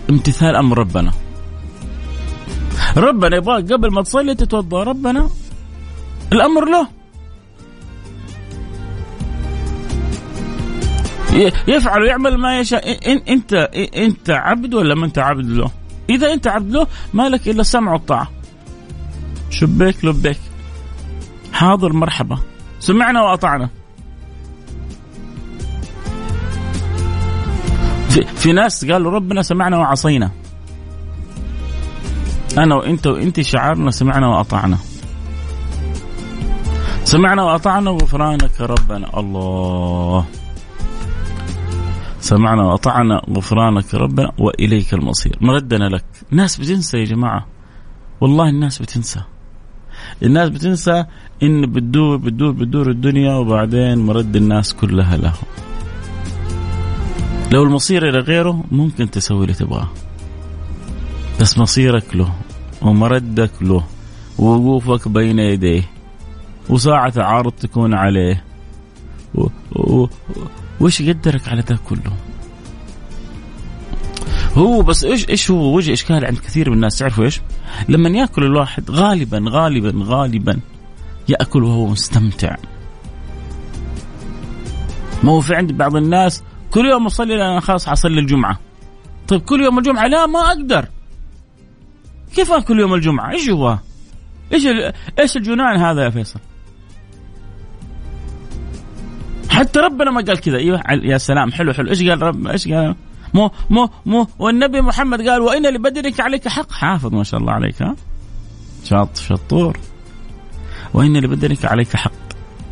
امتثال 0.09 0.55
أمر 0.55 0.77
ربنا 0.77 1.11
ربنا 2.97 3.37
يبغاك 3.37 3.73
قبل 3.73 3.91
ما 3.91 4.01
تصلي 4.01 4.35
تتوضأ 4.35 4.83
ربنا 4.83 5.29
الأمر 6.33 6.69
له 6.69 6.87
يفعل 11.67 12.01
ويعمل 12.01 12.37
ما 12.37 12.59
يشاء 12.59 13.11
أنت 13.33 13.53
أنت 13.95 14.29
عبد 14.29 14.73
ولا 14.73 14.95
ما 14.95 15.05
أنت 15.05 15.19
عبد 15.19 15.49
له؟ 15.49 15.71
إذا 16.09 16.33
أنت 16.33 16.47
عبد 16.47 16.71
له 16.71 16.87
ما 17.13 17.29
لك 17.29 17.47
إلا 17.47 17.61
السمع 17.61 17.93
والطاعة. 17.93 18.31
شبيك 19.49 20.05
لبيك. 20.05 20.37
حاضر 21.53 21.93
مرحبا. 21.93 22.37
سمعنا 22.79 23.21
وأطعنا. 23.21 23.69
في, 28.15 28.25
في 28.25 28.51
ناس 28.53 28.85
قالوا 28.85 29.11
ربنا 29.11 29.41
سمعنا 29.41 29.77
وعصينا. 29.77 30.31
أنا 32.57 32.75
وإنت 32.75 33.07
وانت 33.07 33.41
شعارنا 33.41 33.91
سمعنا 33.91 34.27
وأطعنا. 34.27 34.77
سمعنا 37.03 37.43
وأطعنا 37.43 37.91
غفرانك 37.91 38.61
ربنا. 38.61 39.19
الله. 39.19 40.25
سمعنا 42.19 42.63
وأطعنا 42.63 43.21
غفرانك 43.29 43.93
ربنا 43.93 44.31
وإليك 44.39 44.93
المصير. 44.93 45.37
مردنا 45.41 45.89
لك. 45.89 46.05
ناس 46.31 46.57
بتنسى 46.57 46.97
يا 46.97 47.05
جماعة. 47.05 47.45
والله 48.21 48.49
الناس 48.49 48.81
بتنسى. 48.81 49.21
الناس 50.23 50.49
بتنسى 50.49 51.05
إن 51.43 51.71
بتدور 51.71 52.17
بتدور 52.17 52.51
بتدور 52.51 52.89
الدنيا 52.91 53.33
وبعدين 53.33 53.97
مرد 53.97 54.35
الناس 54.35 54.73
كلها 54.73 55.17
له 55.17 55.33
لو 57.51 57.63
المصير 57.63 58.09
إلى 58.09 58.19
غيره 58.19 58.63
ممكن 58.71 59.11
تسوي 59.11 59.43
اللي 59.43 59.53
تبغاه 59.53 59.89
بس 61.41 61.57
مصيرك 61.57 62.15
له 62.15 62.33
ومردك 62.81 63.51
له 63.61 63.83
ووقوفك 64.37 65.07
بين 65.07 65.39
يديه 65.39 65.83
وساعة 66.69 67.13
عارض 67.17 67.51
تكون 67.51 67.93
عليه 67.93 68.43
و... 69.35 69.47
و... 69.75 70.07
وش 70.79 71.01
قدرك 71.01 71.47
على 71.47 71.63
ذا 71.69 71.77
كله 71.89 72.13
هو 74.57 74.81
بس 74.81 75.03
إيش 75.03 75.29
إيش 75.29 75.51
هو 75.51 75.75
وجه 75.75 75.93
إشكال 75.93 76.25
عند 76.25 76.37
كثير 76.37 76.69
من 76.69 76.75
الناس 76.75 76.97
تعرفوا 76.97 77.23
إيش؟ 77.23 77.41
لما 77.89 78.09
يأكل 78.09 78.43
الواحد 78.43 78.91
غالبا 78.91 79.45
غالبا 79.49 79.93
غالبا 80.03 80.59
يأكل 81.29 81.63
وهو 81.63 81.87
مستمتع. 81.87 82.55
ما 85.23 85.31
هو 85.31 85.41
في 85.41 85.55
عند 85.55 85.71
بعض 85.71 85.95
الناس 85.95 86.43
كل 86.75 86.85
يوم 86.85 87.05
أصلي 87.05 87.35
أنا 87.35 87.59
خلاص 87.59 87.89
حصلي 87.89 88.19
الجمعة. 88.19 88.59
طيب 89.27 89.41
كل 89.41 89.61
يوم 89.61 89.77
الجمعة 89.77 90.07
لا 90.07 90.25
ما 90.25 90.39
أقدر. 90.39 90.85
كيف 92.35 92.51
اكل 92.51 92.79
يوم 92.79 92.93
الجمعة؟ 92.93 93.31
إيش 93.31 93.49
هو؟ 93.49 93.77
إيش 94.53 94.67
إيش 95.19 95.37
الجنان 95.37 95.77
هذا 95.77 96.03
يا 96.03 96.09
فيصل؟ 96.09 96.39
حتى 99.49 99.79
ربنا 99.79 100.11
ما 100.11 100.21
قال 100.21 100.39
كذا 100.39 100.57
أيوه 100.57 100.81
يا 101.03 101.17
سلام 101.17 101.51
حلو 101.51 101.73
حلو 101.73 101.89
إيش 101.89 102.03
قال 102.03 102.21
رب 102.21 102.47
إيش 102.47 102.67
قال 102.67 102.95
مو 103.33 103.51
مو 103.69 103.89
مو 104.05 104.27
والنبي 104.39 104.81
محمد 104.81 105.29
قال 105.29 105.41
وإن 105.41 105.73
لبدنك 105.73 106.19
عليك 106.19 106.47
حق 106.47 106.71
حافظ 106.71 107.13
ما 107.13 107.23
شاء 107.23 107.39
الله 107.39 107.53
عليك 107.53 107.81
ها 107.81 107.95
شاط 108.83 109.17
شطور 109.17 109.77
وإن 110.93 111.17
لبدنك 111.17 111.65
عليك 111.65 111.95
حق 111.95 112.11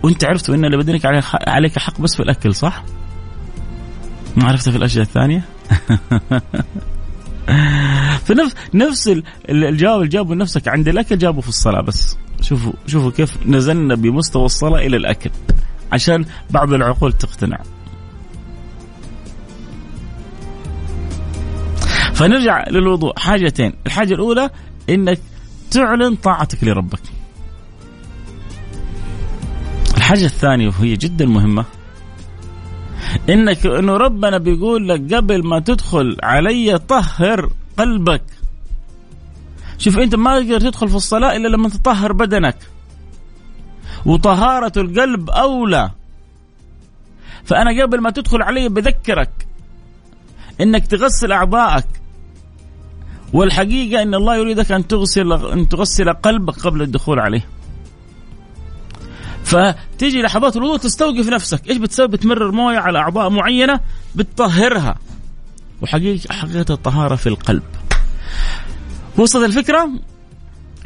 وأنت 0.04 0.26
عرفت 0.26 0.50
وإن 0.50 0.66
لبدنك 0.66 1.06
عليك 1.48 1.80
حق 1.80 2.02
بس 2.02 2.16
في 2.16 2.24
الأكل 2.24 2.56
صح؟ 2.56 2.84
ما 4.36 4.48
عرفت 4.48 4.70
في 4.70 4.78
الأشياء 4.78 5.04
الثانية؟ 5.04 5.44
فنفس 8.26 8.56
نفس 8.74 9.08
الجواب 9.50 9.98
اللي 9.98 10.08
جابه 10.08 10.36
لنفسك 10.36 10.68
عند 10.68 10.88
الأكل 10.88 11.18
جابه 11.18 11.42
في 11.42 11.50
الصلاة 11.50 11.82
بس. 11.82 12.18
شوفوا 12.42 12.74
شوفوا 12.88 13.12
كيف 13.12 13.48
نزلنا 13.48 13.96
بمستوى 13.96 14.46
الصلاة 14.46 14.80
إلى 14.80 14.98
الأكل. 14.98 15.30
عشان 15.92 16.26
بعض 16.50 16.74
العقول 16.74 17.14
تقتنع. 17.14 17.60
فنرجع 22.14 22.70
للوضوء. 22.70 23.20
حاجتين. 23.20 23.74
الحاجة 23.86 24.14
الأولى 24.14 24.50
إنك 24.90 25.20
تعلن 25.72 26.16
طاعتك 26.16 26.64
لربك. 26.64 27.02
الحاجة 29.98 30.26
الثانية 30.26 30.68
وهي 30.68 30.94
جدا 30.94 31.26
مهمة. 31.26 31.66
انك 33.30 33.66
انه 33.66 33.98
ربنا 33.98 34.38
بيقول 34.38 34.90
لك 34.90 35.14
قبل 35.14 35.48
ما 35.48 35.60
تدخل 35.60 36.18
علي 36.24 36.78
طهر 36.78 37.50
قلبك. 37.78 38.24
شوف 39.78 40.00
أنت 40.00 40.16
ما 40.16 40.40
تقدر 40.40 40.60
تدخل 40.60 40.90
في 40.90 40.96
الصلاة 40.96 41.36
إلا 41.36 41.48
لما 41.48 41.70
تطهر 41.70 42.14
بدنك. 42.14 42.58
وطهارة 44.06 44.72
القلب 44.78 45.30
أولى. 45.30 45.92
فأنا 47.44 47.84
قبل 47.84 48.02
ما 48.02 48.10
تدخل 48.10 48.42
علي 48.42 48.70
بذكرك 48.70 49.48
إنك 50.62 50.88
تغسل 50.88 51.32
اعضائك 51.32 51.86
والحقيقة 53.34 54.02
إن 54.02 54.16
الله 54.16 54.36
يريدك 54.36 54.72
أن 54.72 54.88
تغسل 54.88 55.34
أن 55.34 55.70
تغسل 55.70 56.10
قلبك 56.14 56.60
قبل 56.60 56.82
الدخول 56.82 57.20
عليه. 57.20 57.46
فتيجي 59.44 60.22
لحظات 60.22 60.58
الوضوء 60.58 60.78
تستوقف 60.78 61.28
نفسك، 61.28 61.70
إيش 61.70 61.78
بتسوي؟ 61.78 62.08
بتمرر 62.08 62.52
موية 62.52 62.78
على 62.78 63.00
أعضاء 63.00 63.30
معينة 63.30 63.80
بتطهرها. 64.16 64.96
وحقيقه 65.82 66.34
حقيقة 66.34 66.74
الطهارة 66.74 67.16
في 67.16 67.28
القلب. 67.28 67.64
وصلت 69.18 69.46
الفكرة؟ 69.46 69.90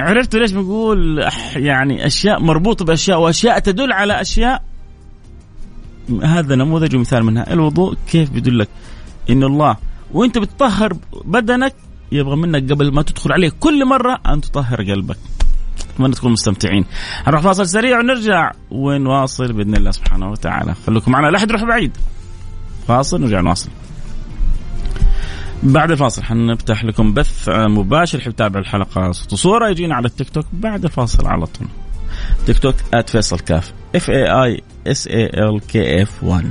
عرفتوا 0.00 0.40
ليش 0.40 0.52
بنقول 0.52 1.24
يعني 1.56 2.06
أشياء 2.06 2.40
مربوطة 2.40 2.84
بأشياء 2.84 3.20
وأشياء 3.20 3.58
تدل 3.58 3.92
على 3.92 4.20
أشياء 4.20 4.62
هذا 6.22 6.54
نموذج 6.54 6.96
ومثال 6.96 7.24
منها 7.24 7.52
الوضوء 7.52 7.96
كيف 8.10 8.30
بيدلك 8.30 8.68
إن 9.30 9.42
الله 9.44 9.76
وإنت 10.12 10.38
بتطهر 10.38 10.96
بدنك 11.24 11.74
يبغى 12.12 12.36
منك 12.36 12.72
قبل 12.72 12.92
ما 12.92 13.02
تدخل 13.02 13.32
عليه 13.32 13.52
كل 13.60 13.84
مرة 13.84 14.20
أن 14.26 14.40
تطهر 14.40 14.82
قلبك 14.82 15.18
اتمنى 15.98 16.14
تكونوا 16.14 16.32
مستمتعين. 16.32 16.84
نروح 17.26 17.40
فاصل 17.40 17.68
سريع 17.68 17.98
ونرجع 17.98 18.52
ونواصل 18.70 19.52
بإذن 19.52 19.74
الله 19.76 19.90
سبحانه 19.90 20.30
وتعالى. 20.30 20.74
خليكم 20.86 21.12
معنا 21.12 21.26
لا 21.26 21.38
أحد 21.38 21.50
يروح 21.50 21.64
بعيد. 21.64 21.96
فاصل 22.88 23.20
نرجع 23.20 23.40
نواصل. 23.40 23.68
بعد 25.62 25.90
الفاصل 25.90 26.22
حنفتح 26.22 26.84
لكم 26.84 27.14
بث 27.14 27.48
مباشر 27.48 28.20
حيث 28.20 28.34
تتابع 28.34 28.60
الحلقة. 28.60 29.12
صوت 29.12 29.32
وصورة 29.32 29.68
يجينا 29.68 29.94
على 29.94 30.06
التيك 30.06 30.30
توك. 30.30 30.46
بعد 30.52 30.84
الفاصل 30.84 31.26
على 31.26 31.46
طول. 31.46 31.68
تيك 32.46 32.58
توك 32.58 32.74
@فيصل 33.06 33.38
كاف. 33.38 33.72
F 33.94 34.10
A 34.10 34.44
I 34.44 34.62
S 34.86 35.06
A 35.06 35.24
L 35.24 35.60
K 35.60 36.02
F 36.02 36.24
1 36.24 36.50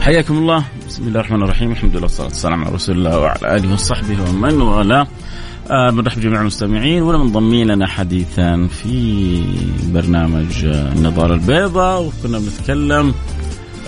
حياكم 0.00 0.38
الله. 0.38 0.64
بسم 0.88 1.08
الله 1.08 1.20
الرحمن 1.20 1.42
الرحيم. 1.42 1.70
الحمد 1.70 1.92
لله 1.92 2.02
والصلاة 2.02 2.26
والسلام 2.26 2.64
على 2.64 2.74
رسول 2.74 2.98
الله 2.98 3.18
وعلى 3.18 3.56
آله 3.56 3.72
وصحبه 3.72 4.22
ومن 4.22 4.60
والاه. 4.60 5.06
آه 5.70 5.90
بنرحب 5.90 6.20
جميع 6.20 6.40
المستمعين. 6.40 7.02
ولا 7.02 7.18
منضمين 7.18 7.66
لنا 7.66 7.86
حديثا 7.86 8.66
في 8.66 9.42
برنامج 9.92 10.64
النظارة 10.64 11.34
البيضاء 11.34 12.02
وكنا 12.02 12.38
بنتكلم 12.38 13.14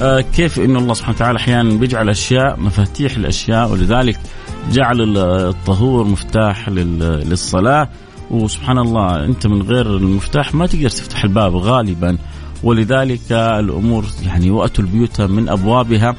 آه 0.03 0.21
كيف 0.21 0.61
إن 0.61 0.77
الله 0.77 0.95
سبحانه 0.95 1.17
وتعالى 1.17 1.39
أحيانا 1.39 1.75
بيجعل 1.75 2.09
أشياء 2.09 2.61
مفاتيح 2.61 3.17
الأشياء. 3.17 3.73
ولذلك 3.73 4.19
جعل 4.73 5.19
الطهور 5.19 6.05
مفتاح 6.05 6.69
للصلاة. 6.69 7.89
وسبحان 8.31 8.79
الله 8.79 9.25
أنت 9.25 9.47
من 9.47 9.63
غير 9.63 9.97
المفتاح 9.97 10.55
ما 10.55 10.67
تقدر 10.67 10.89
تفتح 10.89 11.25
الباب 11.25 11.57
غالبا. 11.57 12.19
ولذلك 12.63 13.33
الأمور 13.33 14.05
يعني 14.27 14.51
واتوا 14.51 14.85
البيوت 14.85 15.21
من 15.21 15.49
أبوابها 15.49 16.17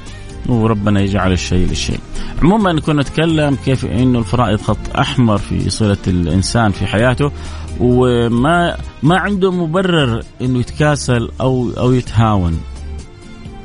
وربنا 0.50 1.02
يجعل 1.02 1.32
الشيء 1.32 1.68
للشيء. 1.68 2.00
عموما 2.42 2.80
كنا 2.80 3.02
نتكلم 3.02 3.56
كيف 3.66 3.86
إنه 3.86 4.20
الفرائض 4.20 4.62
خط 4.62 4.98
أحمر 5.00 5.38
في 5.38 5.70
صلة 5.70 5.98
الإنسان 6.08 6.72
في 6.72 6.86
حياته 6.88 7.32
وما 7.80 8.78
ما 9.04 9.18
عنده 9.18 9.52
مبرر 9.52 10.22
إنه 10.42 10.60
يتكاسل 10.60 11.30
أو 11.42 11.70
أو 11.78 11.94
يتهاون. 11.94 12.60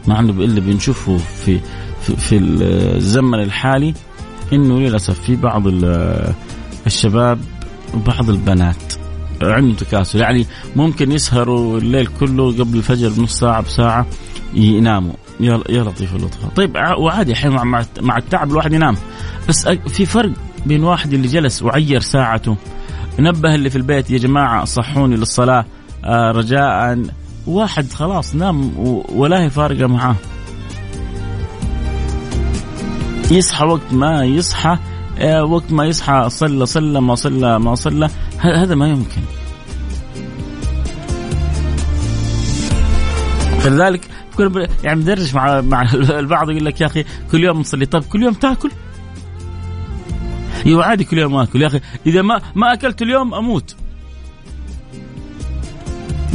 ما 0.08 0.14
عنده 0.14 0.44
إلا 0.44 0.60
بنشوفه 0.60 1.16
في 1.16 1.60
في, 2.02 2.16
في 2.16 2.36
الزمن 2.96 3.40
الحالي 3.40 3.94
إنه 4.52 4.80
للأسف 4.80 5.20
في 5.20 5.36
بعض 5.36 5.62
الشباب 6.86 7.38
وبعض 7.94 8.30
البنات 8.30 8.87
عندهم 9.42 9.72
تكاسل. 9.74 10.20
يعني 10.20 10.46
ممكن 10.76 11.12
يسهروا 11.12 11.78
الليل 11.78 12.08
كله 12.20 12.52
قبل 12.52 12.78
الفجر 12.78 13.08
بنص 13.08 13.38
ساعة 13.38 13.62
بساعة 13.62 14.06
يناموا. 14.54 15.12
يا 15.40 15.60
يا 15.68 15.82
لطيف 15.82 16.16
اللطف. 16.16 16.46
طيب 16.56 16.76
وعادي 16.98 17.32
أحيانا 17.32 17.64
مع 17.64 17.84
مع 18.00 18.16
التعب 18.16 18.50
الواحد 18.50 18.72
ينام. 18.72 18.96
بس 19.48 19.68
في 19.68 20.06
فرق 20.06 20.32
بين 20.66 20.84
واحد 20.84 21.12
اللي 21.12 21.28
جلس 21.28 21.62
وعير 21.62 22.00
ساعته. 22.00 22.56
نبه 23.18 23.54
اللي 23.54 23.70
في 23.70 23.76
البيت 23.76 24.10
يا 24.10 24.18
جماعة 24.18 24.64
صحوني 24.64 25.16
للصلاة 25.16 25.64
آه 26.04 26.30
رجاء. 26.30 27.02
واحد 27.46 27.92
خلاص 27.92 28.34
نام 28.34 28.72
ولا 29.14 29.42
هي 29.42 29.50
فارقة 29.50 29.86
معاه. 29.86 30.16
يصحى 33.30 33.64
وقت 33.64 33.92
ما 33.92 34.24
يصحى 34.24 34.78
آه، 35.18 35.44
وقت 35.44 35.72
ما 35.72 35.84
يصحى 35.84 36.26
صلى 36.28 36.66
صلى 36.66 37.00
ما 37.00 37.14
صلى 37.14 37.58
ما 37.58 37.74
صلى. 37.74 38.08
هذا 38.38 38.74
ما 38.74 38.88
يمكن؟ 38.88 39.22
فلذلك 43.60 44.00
يعني 44.84 45.00
بدرج 45.00 45.34
مع 45.34 45.60
مع 45.60 45.82
البعض 45.92 46.50
يقول 46.50 46.64
لك 46.64 46.80
يا 46.80 46.86
أخي 46.86 47.04
كل 47.32 47.44
يوم 47.44 47.60
نصلي. 47.60 47.86
طيب 47.86 48.02
كل 48.02 48.22
يوم 48.22 48.34
تاكل؟ 48.34 48.70
أيوه 50.66 50.84
عادي 50.84 51.04
كل 51.04 51.18
يوم 51.18 51.36
آكل. 51.36 51.62
يا 51.62 51.66
أخي 51.66 51.80
إذا 52.06 52.22
ما 52.22 52.40
ما 52.54 52.72
أكلت 52.72 53.02
اليوم 53.02 53.34
أموت. 53.34 53.76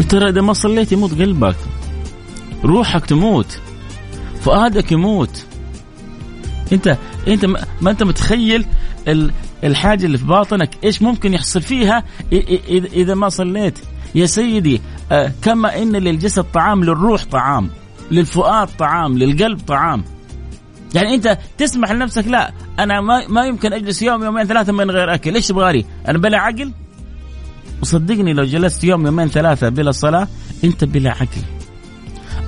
ترى 0.10 0.30
إذا 0.30 0.42
ما 0.42 0.54
صليت 0.54 0.92
يموت 0.92 1.12
قلبك. 1.22 1.56
روحك 2.64 3.06
تموت. 3.06 3.60
فؤادك 4.42 4.92
يموت. 4.92 5.46
أنت 6.72 6.98
انت 7.28 7.46
ما 7.82 7.92
انت 7.92 8.04
متخيل 8.04 8.66
الحاجة 9.64 10.06
اللي 10.06 10.18
في 10.18 10.26
باطنك 10.26 10.70
إيش 10.84 11.02
ممكن 11.02 11.34
يحصل 11.34 11.62
فيها؟ 11.62 12.04
اذا 12.94 13.14
ما 13.14 13.30
صليت. 13.30 13.80
يا 14.16 14.26
سيدي 14.26 14.82
آه، 15.12 15.32
كما 15.42 15.82
إن 15.82 15.92
للجسد 15.92 16.44
طعام 16.44 16.84
للروح 16.84 17.26
طعام 17.26 17.70
للفؤاد 18.12 18.68
طعام 18.80 19.18
للقلب 19.18 19.60
طعام. 19.60 20.04
يعني 20.96 21.16
أنت 21.16 21.38
تسمح 21.58 21.92
لنفسك 21.92 22.28
لا 22.28 22.52
أنا 22.80 23.02
ما 23.02 23.28
ما 23.28 23.46
يمكن 23.46 23.74
أجلس 23.74 24.02
يوم 24.02 24.24
يومين 24.24 24.46
ثلاثة 24.46 24.74
من 24.74 24.92
غير 24.92 25.14
أكل. 25.14 25.34
ليش 25.34 25.48
تبغى 25.48 25.86
أنا 26.08 26.18
بلا 26.18 26.38
عقل؟ 26.38 26.72
وصدقني 27.82 28.34
لو 28.34 28.44
جلست 28.44 28.84
يوم 28.84 29.06
يومين 29.06 29.28
ثلاثة 29.28 29.70
بلا 29.70 29.92
صلاة 29.92 30.28
أنت 30.64 30.84
بلا 30.84 31.12
عقل. 31.12 31.42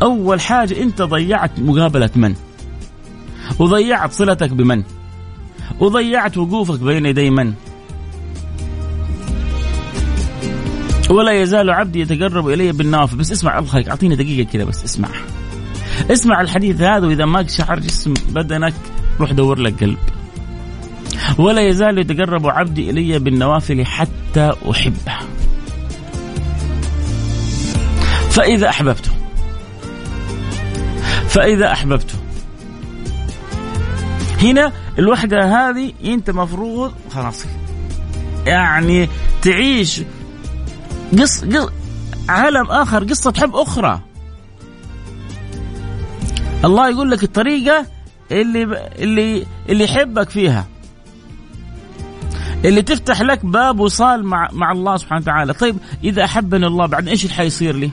أول 0.01 0.41
حاجة 0.41 0.81
أنت 0.81 1.01
ضيعت 1.01 1.59
مقابلة 1.59 2.09
من؟ 2.15 2.35
وضيعت 3.59 4.11
صلتك 4.11 4.49
بمن؟ 4.49 4.83
وضيعت 5.79 6.37
وقوفك 6.37 6.79
بين 6.79 7.05
يدي 7.05 7.29
من؟ 7.29 7.53
ولا 11.09 11.41
يزال 11.41 11.69
عبدي 11.69 11.99
يتقرب 11.99 12.49
إلي 12.49 12.71
بالنوافل 12.71 13.17
بس 13.17 13.31
اسمع 13.31 13.59
الله 13.59 13.89
أعطيني 13.89 14.15
دقيقة 14.15 14.51
كذا 14.51 14.63
بس 14.63 14.83
اسمع. 14.83 15.09
اسمع 16.11 16.41
الحديث 16.41 16.81
هذا 16.81 17.07
وإذا 17.07 17.25
ما 17.25 17.47
شعر 17.47 17.79
جسم 17.79 18.13
بدنك 18.29 18.73
روح 19.19 19.31
دور 19.31 19.59
لك 19.59 19.83
قلب. 19.83 19.97
ولا 21.37 21.61
يزال 21.61 21.97
يتقرب 21.97 22.47
عبدي 22.47 22.89
إلي 22.89 23.19
بالنوافل 23.19 23.85
حتى 23.85 24.51
أحبه. 24.71 25.17
فإذا 28.29 28.69
أحببته 28.69 29.11
فإذا 31.27 31.71
أحببته 31.71 32.24
هنا 34.45 34.71
الوحدة 34.99 35.43
هذه 35.43 35.93
أنت 36.05 36.29
مفروض 36.29 36.93
خلاص 37.11 37.45
يعني 38.45 39.09
تعيش 39.41 40.01
قص, 41.19 41.45
قص 41.45 41.69
عالم 42.29 42.65
آخر 42.65 43.03
قصة 43.03 43.33
حب 43.37 43.55
أخرى. 43.55 43.99
الله 46.65 46.89
يقول 46.89 47.11
لك 47.11 47.23
الطريقة 47.23 47.85
اللي 48.31 48.89
اللي 48.99 49.45
اللي 49.69 49.83
يحبك 49.83 50.29
فيها. 50.29 50.65
اللي 52.65 52.81
تفتح 52.81 53.21
لك 53.21 53.45
باب 53.45 53.79
وصال 53.79 54.25
مع 54.25 54.49
مع 54.51 54.71
الله 54.71 54.97
سبحانه 54.97 55.21
وتعالى. 55.21 55.53
طيب 55.53 55.77
إذا 56.03 56.23
أحبني 56.23 56.67
الله 56.67 56.85
بعد 56.85 57.07
إيش 57.07 57.23
اللي 57.23 57.35
حيصير 57.35 57.75
لي؟ 57.75 57.91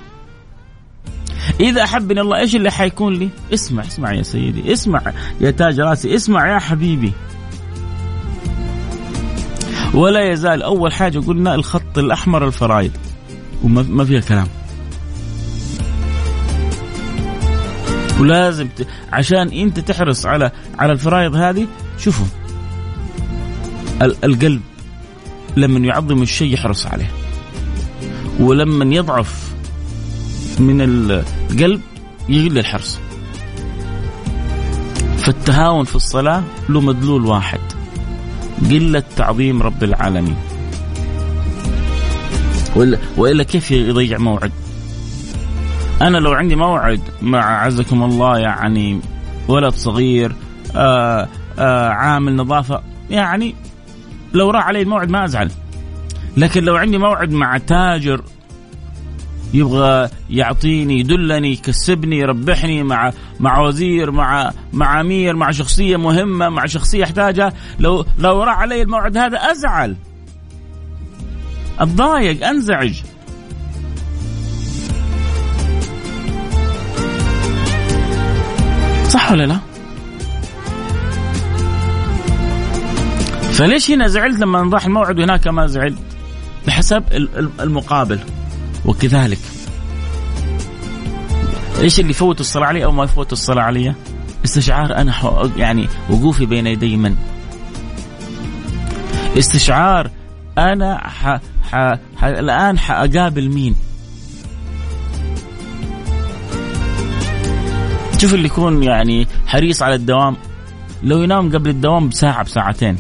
إذا 1.61 1.85
أحبني 1.85 2.21
الله 2.21 2.39
إيش 2.39 2.57
اللي 2.57 2.71
حيكون 2.71 3.15
لي؟ 3.15 3.29
اسمع 3.55 3.83
اسمع 3.83 4.15
يا 4.15 4.23
سيدي 4.23 4.73
اسمع 4.73 5.13
يا 5.41 5.51
تاج 5.51 5.81
راسي 5.81 6.15
اسمع 6.15 6.55
يا 6.55 6.59
حبيبي. 6.59 7.13
ولا 9.95 10.33
يزال 10.33 10.63
أول 10.63 10.93
حاجة 10.93 11.19
قلنا 11.19 11.55
الخط 11.55 11.99
الأحمر 11.99 12.47
الفرائض. 12.47 12.91
وما 13.65 14.05
فيها 14.05 14.21
كلام. 14.21 14.49
ولازم 18.21 18.69
ت... 18.69 18.87
عشان 19.13 19.49
أنت 19.49 19.81
تحرص 19.81 20.27
على 20.27 20.51
على 20.79 20.93
الفرائض 20.93 21.35
هذه 21.37 21.67
شوفوا. 21.99 22.27
القلب 24.03 24.61
لما 25.57 25.87
يعظم 25.87 26.23
الشيء 26.23 26.55
يحرص 26.55 26.87
عليه. 26.87 27.11
ولما 28.41 28.95
يضعف 28.95 29.52
من 30.61 30.81
القلب 30.81 31.81
يقل 32.29 32.59
الحرص 32.59 33.01
فالتهاون 35.17 35.85
في 35.85 35.97
الصلاة 35.97 36.43
له 36.69 36.81
مدلول 36.81 37.27
واحد 37.27 37.61
قلة 38.71 39.03
تعظيم 39.17 39.63
رب 39.63 39.85
العالمين. 39.85 40.37
وإلا, 42.77 42.99
وإلا 43.17 43.43
كيف 43.43 43.71
يضيع 43.71 44.19
موعد؟ 44.19 44.53
أنا 46.03 46.19
لو 46.19 46.33
عندي 46.33 46.57
موعد 46.57 47.01
مع 47.23 47.65
عزكم 47.65 48.03
الله 48.03 48.39
يعني 48.39 49.01
ولد 49.49 49.75
صغير 49.75 50.33
آآ 50.77 51.29
آآ 51.59 51.89
عامل 51.89 52.37
نظافة 52.37 52.83
يعني 53.11 53.55
لو 54.35 54.51
راح 54.51 54.67
علي 54.67 54.83
الموعد 54.83 55.11
ما 55.11 55.25
أزعل. 55.25 55.51
لكن 56.37 56.65
لو 56.65 56.77
عندي 56.77 56.99
موعد 56.99 57.33
مع 57.33 57.59
تاجر 57.59 58.23
يبغى 59.55 60.09
يعطيني 60.31 61.01
يدلني 61.01 61.53
يكسبني 61.53 62.19
يربحني 62.19 62.83
مع 62.83 63.13
مع 63.41 63.61
وزير 63.61 64.11
مع 64.11 64.53
مع 64.73 65.01
أمير 65.01 65.37
مع 65.37 65.51
شخصية 65.51 65.97
مهمة 65.97 66.49
مع 66.49 66.67
شخصية 66.67 67.05
أحتاجها 67.05 67.53
لو 67.79 68.05
لو 68.19 68.43
راح 68.43 68.59
علي 68.59 68.83
الموعد 68.83 69.17
هذا 69.17 69.37
أزعل 69.37 69.97
أتضايق 71.79 72.47
أنزعج 72.47 73.03
صح 79.09 79.33
ولا 79.33 79.47
لا؟ 79.47 79.59
فليش 83.53 83.91
هنا 83.91 84.07
زعلت 84.07 84.41
لما 84.41 84.71
راح 84.73 84.85
الموعد 84.87 85.19
وهناك 85.19 85.49
ما 85.49 85.67
زعلت؟ 85.67 85.99
بحسب 86.67 87.05
المقابل 87.61 88.19
وكذلك 88.85 89.39
إيش 91.81 92.01
اللي 92.01 92.11
يفوت 92.11 92.41
الصلاة 92.41 92.67
علي 92.67 92.85
أو 92.85 92.93
ما 92.93 93.05
يفوت 93.05 93.33
الصلاة 93.33 93.63
علي؟ 93.63 93.95
استشعار 94.45 94.97
أنا 94.97 95.15
يعني 95.57 95.89
وقوفي 96.11 96.47
بين 96.47 96.67
يدي 96.67 96.97
من؟ 96.97 97.17
استشعار 99.39 100.11
أنا 100.59 101.09
ح... 101.09 101.41
ح... 101.73 101.95
ح... 102.17 102.25
الآن 102.25 102.79
حأقابل 102.79 103.49
مين؟ 103.49 103.75
شوف 108.19 108.35
اللي 108.35 108.47
يكون 108.47 108.83
يعني 108.83 109.27
حريص 109.47 109.83
على 109.83 109.95
الدوام 109.95 110.37
لو 111.03 111.23
ينام 111.23 111.53
قبل 111.53 111.71
الدوام 111.71 112.09
بساعة 112.09 112.45
بساعتين 112.45 112.97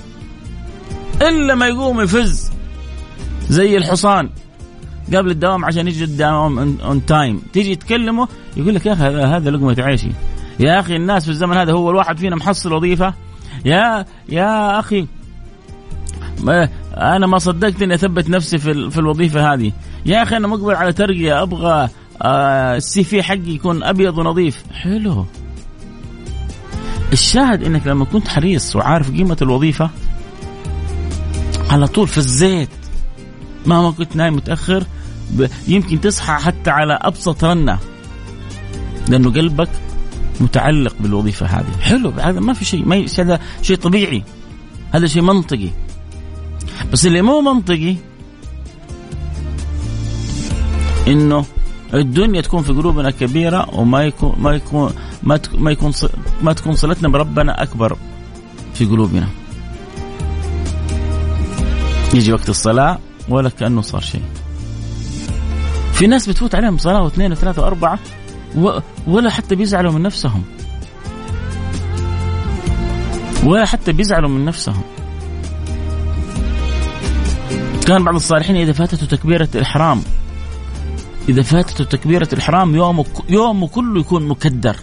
إلا 1.22 1.54
ما 1.54 1.66
يقوم 1.66 2.00
يفز 2.00 2.52
زي 3.48 3.76
الحصان 3.76 4.30
قبل 5.16 5.30
الدوام 5.30 5.64
عشان 5.64 5.88
يجي 5.88 6.04
الدوام 6.04 6.78
on 6.84 7.06
time 7.06 7.42
تيجي 7.52 7.76
تكلمه 7.76 8.28
يقول 8.56 8.74
لك 8.74 8.86
يا 8.86 8.92
أخي 8.92 9.04
هذا 9.04 9.50
لقمة 9.50 9.76
عيشي. 9.78 10.10
يا 10.60 10.80
أخي 10.80 10.96
الناس 10.96 11.24
في 11.24 11.30
الزمن 11.30 11.56
هذا 11.56 11.72
هو 11.72 11.90
الواحد 11.90 12.18
فينا 12.18 12.36
محصل 12.36 12.72
وظيفة. 12.72 13.14
يا 13.64 14.06
يا 14.28 14.78
أخي 14.78 15.06
ما 16.40 16.68
أنا 16.96 17.26
ما 17.26 17.38
صدقت 17.38 17.82
إني 17.82 17.94
أثبت 17.94 18.30
نفسي 18.30 18.58
في 18.58 18.90
في 18.90 18.98
الوظيفة 18.98 19.52
هذه. 19.52 19.72
يا 20.06 20.22
أخي 20.22 20.36
أنا 20.36 20.48
مقبل 20.48 20.74
على 20.74 20.92
ترقية 20.92 21.42
أبغى 21.42 21.88
آه 22.22 22.76
السي 22.76 23.04
في 23.04 23.22
حقي 23.22 23.54
يكون 23.54 23.82
أبيض 23.82 24.18
ونظيف. 24.18 24.64
حلو. 24.72 25.26
الشاهد 27.12 27.62
إنك 27.62 27.86
لما 27.86 28.04
كنت 28.04 28.28
حريص 28.28 28.76
وعارف 28.76 29.10
قيمة 29.10 29.36
الوظيفة 29.42 29.90
على 31.70 31.86
طول 31.86 32.08
في 32.08 32.18
الزيت. 32.18 32.68
مهما 33.66 33.90
كنت 33.90 34.16
نايم 34.16 34.34
متأخر 34.34 34.84
يمكن 35.68 36.00
تصحى 36.00 36.44
حتى 36.44 36.70
على 36.70 36.98
أبسط 37.02 37.44
رنة 37.44 37.78
لأنه 39.08 39.30
قلبك 39.30 39.68
متعلق 40.40 40.94
بالوظيفة 41.00 41.46
هذه 41.46 41.80
حلو 41.80 42.10
هذا 42.10 42.40
ما 42.40 42.52
في 42.52 42.64
شيء 42.64 42.84
ما 42.86 43.06
هذا 43.18 43.40
شيء 43.62 43.76
طبيعي 43.76 44.24
هذا 44.92 45.06
شيء 45.06 45.22
منطقي 45.22 45.68
بس 46.92 47.06
اللي 47.06 47.22
مو 47.22 47.40
منطقي 47.40 47.96
إنه 51.08 51.44
الدنيا 51.94 52.40
تكون 52.40 52.62
في 52.62 52.72
قلوبنا 52.72 53.10
كبيرة 53.10 53.74
وما 53.74 54.02
يكون 54.02 54.36
ما 54.38 54.52
يكون 54.52 54.92
ما 55.22 55.40
ما 55.54 55.70
يكون 55.70 55.92
ما 56.42 56.52
تكون 56.52 56.74
صلتنا 56.74 57.08
بربنا 57.08 57.62
أكبر 57.62 57.96
في 58.74 58.84
قلوبنا. 58.84 59.28
يجي 62.14 62.32
وقت 62.32 62.48
الصلاة 62.48 62.98
ولا 63.28 63.48
كأنه 63.48 63.80
صار 63.80 64.00
شيء. 64.00 64.22
في 66.02 66.08
ناس 66.08 66.28
بتفوت 66.28 66.54
عليهم 66.54 66.78
صلاة 66.78 67.02
واثنين 67.02 67.32
وثلاثة 67.32 67.62
وأربعة 67.62 67.98
ولا 69.06 69.30
حتى 69.30 69.54
بيزعلوا 69.54 69.92
من 69.92 70.02
نفسهم. 70.02 70.42
ولا 73.44 73.66
حتى 73.66 73.92
بيزعلوا 73.92 74.28
من 74.28 74.44
نفسهم. 74.44 74.82
كان 77.86 78.04
بعض 78.04 78.14
الصالحين 78.14 78.56
إذا 78.56 78.72
فاتته 78.72 79.06
تكبيرة 79.06 79.48
الإحرام 79.54 80.02
إذا 81.28 81.42
فاتته 81.42 81.84
تكبيرة 81.84 82.28
الإحرام 82.32 82.74
يومه 82.74 83.04
يومه 83.28 83.68
كله 83.68 84.00
يكون 84.00 84.28
مكدر 84.28 84.76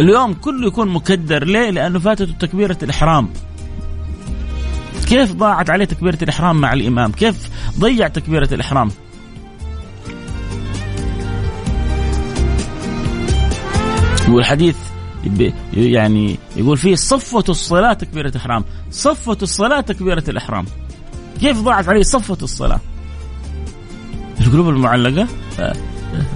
اليوم 0.00 0.34
كله 0.34 0.66
يكون 0.66 0.88
مكدر 0.88 1.44
ليه؟ 1.44 1.70
لأنه 1.70 1.98
فاتته 1.98 2.32
تكبيرة 2.32 2.78
الإحرام 2.82 3.28
كيف 5.08 5.32
ضاعت 5.32 5.70
عليه 5.70 5.84
تكبيرة 5.84 6.18
الإحرام 6.22 6.60
مع 6.60 6.72
الإمام 6.72 7.12
كيف 7.12 7.50
ضيع 7.78 8.08
تكبيرة 8.08 8.48
الإحرام 8.54 8.90
والحديث 14.28 14.76
يعني 15.74 16.38
يقول 16.56 16.76
فيه 16.76 16.94
صفوة 16.94 17.44
الصلاة 17.48 17.92
تكبيرة 17.92 18.28
الإحرام. 18.28 18.64
صفوة 18.90 19.38
الصلاة 19.42 19.80
تكبيرة 19.80 20.24
الإحرام. 20.28 20.64
كيف 21.40 21.60
ضاعت 21.60 21.88
عليه 21.88 22.02
صفوة 22.02 22.38
الصلاة؟ 22.42 22.80
القلوب 24.40 24.68
المعلقة؟ 24.68 25.28
آه، 25.58 25.62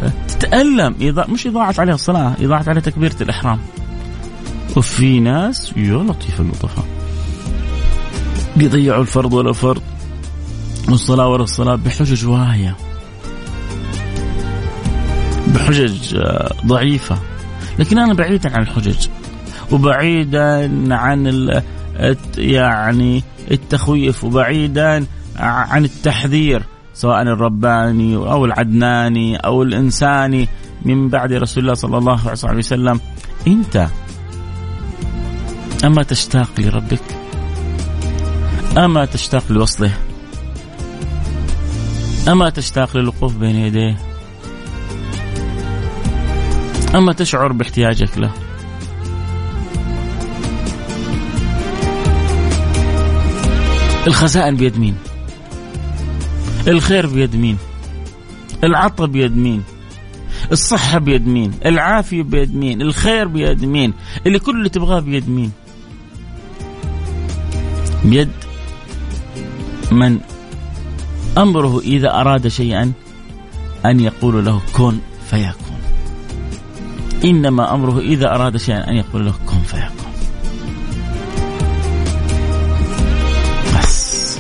آه، 0.03 0.13
تتألم. 0.29 0.95
إضاء 1.01 1.31
مش 1.31 1.47
إضاعة 1.47 1.75
عليها 1.79 1.95
الصلاة 1.95 2.35
إضاعة 2.41 2.65
عليها 2.69 2.83
تكبيرة 2.83 3.17
الإحرام. 3.21 3.59
وفي 4.77 5.21
ناس 5.21 5.73
يا 5.77 5.97
لطيف 5.97 6.41
اللطفاء. 6.41 6.85
بيضيعوا 8.57 9.03
الفرض 9.03 9.33
ولا 9.33 9.53
فرض؟ 9.53 9.83
والصلاة 10.89 11.29
ولا 11.29 11.43
الصلاة 11.43 11.75
بحجج 11.75 12.27
واهية. 12.27 12.77
بحجج 15.55 16.17
آه، 16.17 16.55
ضعيفة. 16.67 17.19
لكن 17.81 17.99
أنا 17.99 18.15
بعيدا 18.15 18.57
عن 18.57 18.63
الحجج 18.63 19.09
وبعيدا 19.73 20.95
عن 20.95 21.51
يعني 22.39 23.23
التخويف 23.51 24.25
وبعيدا 24.25 25.07
عن 25.37 25.85
التحذير 25.85 26.63
سواء 26.95 27.23
الرباني 27.23 28.17
أو 28.17 28.45
العدناني 28.45 29.37
أو 29.37 29.63
الإنساني. 29.63 30.49
من 30.85 31.09
بعد 31.09 31.33
رسول 31.33 31.63
الله 31.63 31.75
صلى 31.75 31.99
الله 31.99 32.21
عليه 32.45 32.59
وسلم 32.59 33.01
أنت 33.47 33.87
أما 35.85 36.03
تشتاق 36.03 36.49
لربك؟ 36.59 37.03
أما 38.79 39.05
تشتاق 39.05 39.43
لوصله؟ 39.51 39.93
أما 42.29 42.51
تشتاق 42.51 42.97
للوقوف 42.97 43.37
بين 43.37 43.57
يديه؟ 43.57 44.10
أما 46.95 47.13
تشعر 47.13 47.53
باحتياجك 47.53 48.19
له. 48.19 48.31
الخزائن 54.07 54.57
بيد 54.57 54.79
مين؟ 54.79 54.97
الخير 56.69 57.07
بيد 57.07 57.37
مين؟ 57.37 57.59
العطاء 58.65 59.07
بيد 59.07 59.37
مين؟ 59.37 59.63
الصحة 60.53 60.99
بيد 60.99 61.27
مين؟ 61.27 61.53
العافية 61.67 62.23
بيد 62.23 62.55
مين؟ 62.55 62.83
الخير 62.83 63.29
بيد 63.29 63.65
مين؟ 63.65 63.93
اللي 64.27 64.39
كل 64.39 64.59
اللي 64.59 64.69
تبغاه 64.69 65.01
بيد 65.01 65.29
مين؟ 65.29 65.53
بيد 68.05 68.31
من 69.93 70.19
أمره 71.39 71.81
إذا 71.81 72.21
أراد 72.21 72.49
شيئا 72.49 72.93
أن 73.87 74.01
يقول 74.01 74.45
له 74.45 74.61
كن 74.73 74.99
فيكون. 75.31 75.70
إنما 77.25 77.75
أمره 77.75 77.99
إذا 77.99 78.35
أراد 78.35 78.57
شيئا 78.57 78.89
أن 78.89 78.97
يقول 78.97 79.27
له 79.27 79.35
كن 79.47 79.59
فيكون 79.59 80.11
بس. 83.79 84.39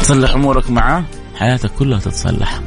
تصلح 0.00 0.34
أمورك 0.34 0.70
معه؟ 0.70 1.04
حياتك 1.36 1.70
كلها 1.70 1.98
تتصلح. 1.98 2.60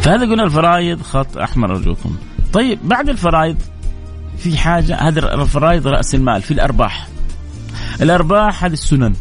فهذا 0.00 0.20
قلنا 0.20 0.44
الفرائض 0.44 1.02
خط 1.02 1.38
أحمر 1.38 1.76
أرجوكم. 1.76 2.16
طيب 2.52 2.78
بعد 2.88 3.08
الفرائض 3.08 3.56
في 4.38 4.56
حاجة؟ 4.58 4.94
هذه 4.94 5.18
الفرائض 5.18 5.86
رأس 5.86 6.14
المال 6.14 6.42
في 6.42 6.50
الأرباح. 6.50 7.08
الأرباح 8.00 8.64
هذه 8.64 8.72
السنن. 8.72 9.14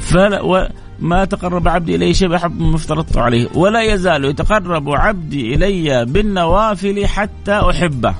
فلا 0.00 0.68
ما 1.00 1.24
تقرب 1.24 1.68
عبدي 1.68 1.94
إلي 1.94 2.14
شيء 2.14 2.36
أحب 2.36 2.60
مما 2.60 2.76
افترضت 2.76 3.16
عليه. 3.16 3.48
ولا 3.54 3.82
يزال 3.82 4.24
يتقرب 4.24 4.90
عبدي 4.90 5.54
إلي 5.54 6.04
بالنوافل 6.04 7.06
حتى 7.06 7.52
أحبه. 7.52 8.14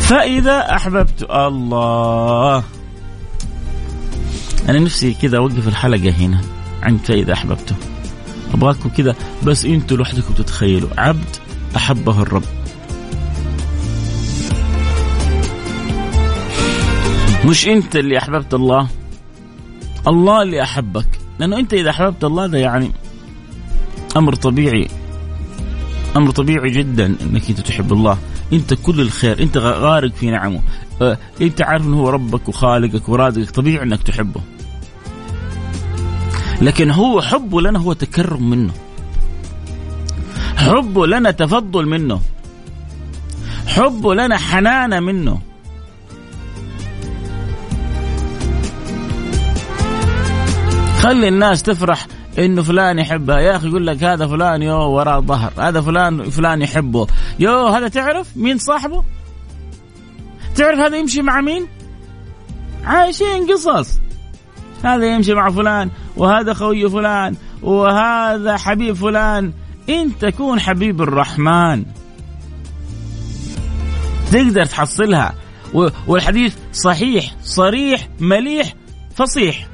فإذا 0.00 0.74
أحببت 0.74 1.22
الله. 1.30 2.64
أنا 4.68 4.78
نفسي 4.78 5.14
كذا 5.22 5.38
أوقف 5.38 5.68
الحلقة 5.68 6.10
هنا 6.10 6.40
عند 6.82 7.00
فإذا 7.00 7.32
أحببته. 7.32 7.74
أبغاكم 8.54 8.88
كذا 8.88 9.14
بس 9.42 9.64
أنتوا 9.64 9.96
لوحدكم 9.96 10.34
تتخيلوا. 10.34 10.88
عبد 10.98 11.36
أحبه 11.76 12.22
الرب. 12.22 12.42
مش 17.44 17.68
انت 17.68 17.96
اللي 17.96 18.18
أحببت 18.18 18.54
الله؟ 18.54 18.88
الله 20.08 20.42
اللي 20.42 20.62
أحبك. 20.62 21.06
لأنه 21.38 21.58
انت 21.58 21.74
إذا 21.74 21.90
أحببت 21.90 22.24
الله 22.24 22.46
ده 22.46 22.58
يعني 22.58 22.90
أمر 24.16 24.34
طبيعي. 24.34 24.88
أمر 26.16 26.30
طبيعي 26.30 26.70
جدا 26.70 27.06
إنك 27.22 27.48
أنت 27.48 27.60
تحب 27.60 27.92
الله. 27.92 28.18
أنت 28.52 28.74
كل 28.74 29.00
الخير. 29.00 29.42
أنت 29.42 29.56
غارق 29.56 30.12
في 30.14 30.30
نعمه. 30.30 30.60
أه 31.02 31.18
أنت 31.40 31.62
عارف 31.62 31.86
إنه 31.86 31.96
هو 32.00 32.08
ربك 32.08 32.48
وخالقك 32.48 33.08
ورازقك. 33.08 33.50
طبيعي 33.50 33.82
إنك 33.82 34.02
تحبه. 34.02 34.40
لكن 36.62 36.90
هو 36.90 37.20
حبه 37.20 37.60
لنا 37.60 37.78
هو 37.78 37.92
تكرم 37.92 38.50
منه. 38.50 38.72
حبه 40.56 41.06
لنا 41.06 41.30
تفضل 41.30 41.86
منه. 41.86 42.20
حبه 43.66 44.14
لنا 44.14 44.36
حنانة 44.36 45.00
منه. 45.00 45.49
خلي 51.00 51.28
الناس 51.28 51.62
تفرح 51.62 52.06
إنه 52.38 52.62
فلان 52.62 52.98
يحبها. 52.98 53.38
يا 53.38 53.56
أخي 53.56 53.68
يقول 53.68 53.86
لك 53.86 54.04
هذا 54.04 54.26
فلان 54.26 54.62
يو 54.62 54.76
وراء 54.76 55.20
ظهر 55.20 55.52
هذا 55.58 55.80
فلان 55.80 56.30
فلان 56.30 56.62
يحبه. 56.62 57.06
يو 57.38 57.66
هذا 57.66 57.88
تعرف 57.88 58.36
مين 58.36 58.58
صاحبه؟ 58.58 59.04
تعرف 60.56 60.78
هذا 60.78 60.96
يمشي 60.96 61.22
مع 61.22 61.40
مين؟ 61.40 61.66
عايشين 62.84 63.46
قصص. 63.52 63.98
هذا 64.84 65.14
يمشي 65.14 65.34
مع 65.34 65.50
فلان 65.50 65.90
وهذا 66.16 66.54
خوي 66.54 66.90
فلان 66.90 67.36
وهذا 67.62 68.56
حبيب 68.56 68.94
فلان. 68.94 69.52
انت 69.88 70.24
كون 70.24 70.60
حبيب 70.60 71.02
الرحمن. 71.02 71.84
تقدر 74.32 74.64
تحصلها. 74.64 75.34
والحديث 76.06 76.56
صحيح 76.72 77.34
صريح 77.44 78.08
مليح 78.20 78.74
فصيح. 79.14 79.69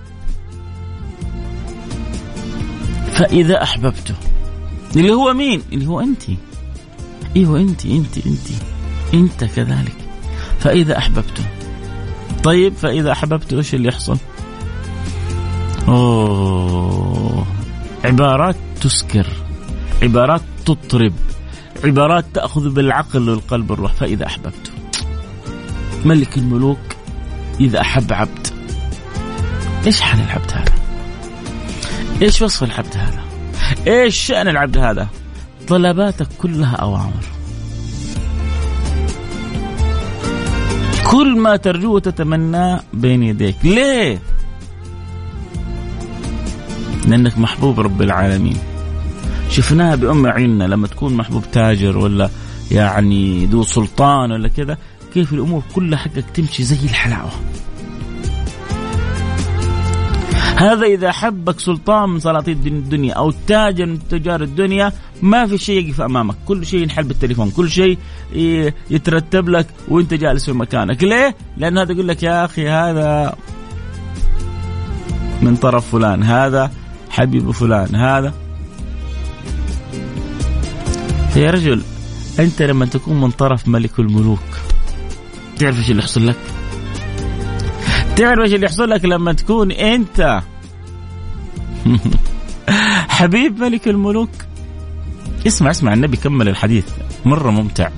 فإذا 3.16 3.62
أحببته. 3.62 4.14
اللي 4.96 5.12
هو 5.12 5.32
مين؟ 5.32 5.62
اللي 5.72 5.86
هو 5.86 6.00
أنت. 6.00 6.22
أيوه 7.36 7.60
أنت 7.60 7.86
أنت 7.86 8.26
أنت. 8.26 8.48
أنت 9.14 9.44
كذلك. 9.44 9.96
فإذا 10.60 10.98
أحببته. 10.98 11.44
طيب 12.44 12.74
فإذا 12.74 13.12
أحببته 13.12 13.56
إيش 13.56 13.74
اللي 13.74 13.88
يحصل؟ 13.88 14.18
أوه. 15.88 17.46
عبارات 18.04 18.56
تسكر. 18.80 19.26
عبارات 20.02 20.42
تطرب. 20.66 21.12
عبارات 21.84 22.24
تأخذ 22.34 22.70
بالعقل 22.70 23.28
والقلب 23.28 23.70
والروح. 23.70 23.92
فإذا 23.92 24.26
أحببته. 24.26 24.70
ملك 26.04 26.38
الملوك 26.38 26.78
إذا 27.60 27.80
أحب 27.80 28.12
عبد. 28.12 28.46
إيش 29.86 30.00
حال 30.00 30.20
العبد 30.20 30.52
هذا؟ 30.52 30.85
إيش 32.22 32.42
وصف 32.42 32.64
العبد 32.64 32.96
هذا؟ 32.96 33.22
إيش 33.86 34.16
شأن 34.16 34.48
العبد 34.48 34.78
هذا؟ 34.78 35.08
طلباتك 35.68 36.28
كلها 36.38 36.76
أوامر 36.76 37.24
كل 41.10 41.38
ما 41.38 41.56
ترجوه 41.56 41.92
وتتمناه 41.92 42.80
بين 42.94 43.22
يديك 43.22 43.56
ليه؟ 43.64 44.18
لأنك 47.08 47.38
محبوب 47.38 47.80
رب 47.80 48.02
العالمين 48.02 48.58
شفناها 49.50 49.96
بأم 49.96 50.26
عيننا 50.26 50.64
لما 50.64 50.86
تكون 50.86 51.14
محبوب 51.14 51.44
تاجر 51.52 51.98
ولا 51.98 52.30
يعني 52.70 53.46
ذو 53.46 53.62
سلطان 53.62 54.32
ولا 54.32 54.48
كذا 54.48 54.78
كيف 55.14 55.32
الأمور 55.32 55.62
كلها 55.74 55.98
حقك 55.98 56.24
تمشي 56.34 56.62
زي 56.62 56.84
الحلاوة 56.84 57.30
هذا 60.56 60.86
إذا 60.86 61.12
حبك 61.12 61.60
سلطان 61.60 62.08
من 62.08 62.20
سلاطين 62.20 62.56
الدنيا 62.66 63.14
أو 63.14 63.30
تاجر 63.46 63.86
من 63.86 64.08
تجار 64.08 64.42
الدنيا 64.42 64.92
ما 65.22 65.46
في 65.46 65.58
شيء 65.58 65.86
يقف 65.86 66.00
أمامك 66.00 66.34
كل 66.46 66.66
شيء 66.66 66.82
ينحل 66.82 67.04
بالتليفون 67.04 67.50
كل 67.50 67.70
شيء 67.70 67.98
يترتب 68.90 69.48
لك 69.48 69.66
وأنت 69.88 70.14
جالس 70.14 70.44
في 70.44 70.52
مكانك 70.52 71.04
ليه؟ 71.04 71.36
لأن 71.56 71.78
هذا 71.78 71.92
يقول 71.92 72.08
لك 72.08 72.22
يا 72.22 72.44
أخي 72.44 72.68
هذا 72.68 73.36
من 75.42 75.56
طرف 75.56 75.90
فلان 75.90 76.22
هذا 76.22 76.70
حبيب 77.10 77.50
فلان 77.50 77.94
هذا 77.94 78.34
يا 81.36 81.50
رجل 81.50 81.82
أنت 82.38 82.62
لما 82.62 82.86
تكون 82.86 83.20
من 83.20 83.30
طرف 83.30 83.68
ملك 83.68 83.98
الملوك 83.98 84.40
تعرف 85.58 85.78
إيش 85.78 85.90
اللي 85.90 86.02
يحصل 86.02 86.26
لك؟ 86.26 86.36
تعرف 88.16 88.40
إيش 88.40 88.54
اللي 88.54 88.66
يحصل 88.66 88.90
لك 88.90 89.04
لما 89.04 89.32
تكون 89.32 89.72
أنت 89.72 90.40
حبيب 93.08 93.60
ملك 93.60 93.88
الملوك؟ 93.88 94.30
اسمع 95.46 95.70
اسمع 95.70 95.92
النبي 95.92 96.16
كمل 96.16 96.48
الحديث. 96.48 96.86
مرة 97.24 97.50
ممتع. 97.50 97.88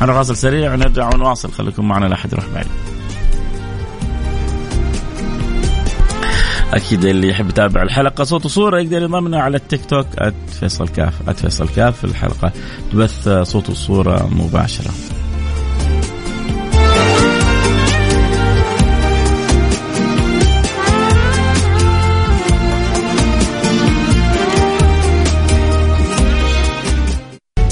أنا 0.00 0.12
فاصل 0.12 0.36
سريع 0.36 0.72
ونرجع 0.72 1.10
ونواصل. 1.14 1.52
خليكم 1.52 1.88
معنا 1.88 2.06
لا 2.06 2.14
أحد 2.14 2.32
يروح 2.32 2.44
بعيد. 2.54 2.66
أكيد 6.72 7.04
اللي 7.04 7.28
يحب 7.28 7.48
يتابع 7.48 7.82
الحلقة 7.82 8.24
صوت 8.24 8.44
وصورة 8.44 8.80
يقدر 8.80 9.02
ينضمنا 9.02 9.40
على 9.40 9.56
التيك 9.56 9.84
توك 9.84 10.06
@فيصل 10.60 10.88
كاف 10.88 11.30
@فيصل 11.30 11.68
كاف. 11.68 12.04
الحلقة 12.04 12.52
تبث 12.92 13.28
صوت 13.28 13.70
وصورة 13.70 14.28
مباشرة. 14.32 14.90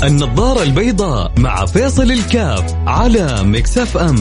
النظارة 0.07 0.63
البيضاء 0.63 1.33
مع 1.39 1.67
فيصل 1.67 2.11
الكاف 2.11 2.75
على 2.87 3.43
مكسف 3.43 3.97
أم. 3.97 4.17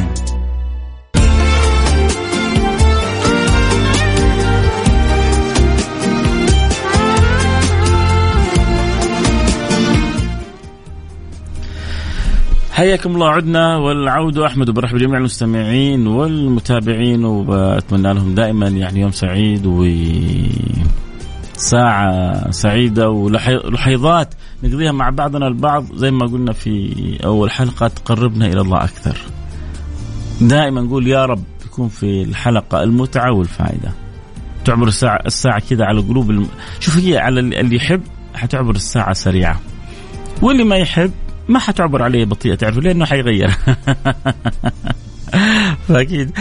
حياكم 12.71 13.15
الله 13.15 13.29
عدنا 13.29 13.77
والعود 13.77 14.37
أحمد 14.37 14.69
وبرحب 14.69 14.97
جميع 14.97 15.17
المستمعين 15.17 16.07
والمتابعين 16.07 17.25
وبتمنى 17.25 18.13
لهم 18.13 18.35
دائما 18.35 18.67
يعني 18.67 18.99
يوم 18.99 19.11
سعيد 19.11 19.65
و 19.65 19.83
ساعة 21.57 22.51
سعيدة 22.51 23.09
ولحظات 23.09 24.33
نقضيها 24.63 24.91
مع 24.91 25.09
بعضنا 25.09 25.47
البعض. 25.47 25.95
زي 25.95 26.11
ما 26.11 26.25
قلنا 26.25 26.53
في 26.53 26.93
أول 27.25 27.51
حلقة 27.51 27.87
تقربنا 27.87 28.45
إلى 28.45 28.61
الله 28.61 28.83
أكثر. 28.83 29.17
دائما 30.41 30.81
نقول 30.81 31.07
يا 31.07 31.25
رب 31.25 31.43
تكون 31.59 31.89
في 31.89 32.21
الحلقة 32.21 32.83
المتعة 32.83 33.33
والفائدة. 33.33 33.91
تعبر 34.65 34.87
الساعة 34.87 35.19
الساعة 35.25 35.59
كذا 35.59 35.85
على 35.85 36.01
قلوب 36.01 36.29
الم... 36.29 36.47
شوف 36.79 36.97
هي 36.97 37.17
على 37.17 37.39
اللي 37.39 37.75
يحب 37.75 38.01
حتعبر 38.35 38.75
الساعة 38.75 39.13
سريعة. 39.13 39.59
واللي 40.41 40.63
ما 40.63 40.75
يحب 40.75 41.11
ما 41.47 41.59
حتعبر 41.59 42.03
عليه 42.03 42.25
بطيئة. 42.25 42.55
تعرف 42.55 42.77
لأنه 42.77 43.05
حيغير. 43.05 43.51
فاكيد 45.87 46.31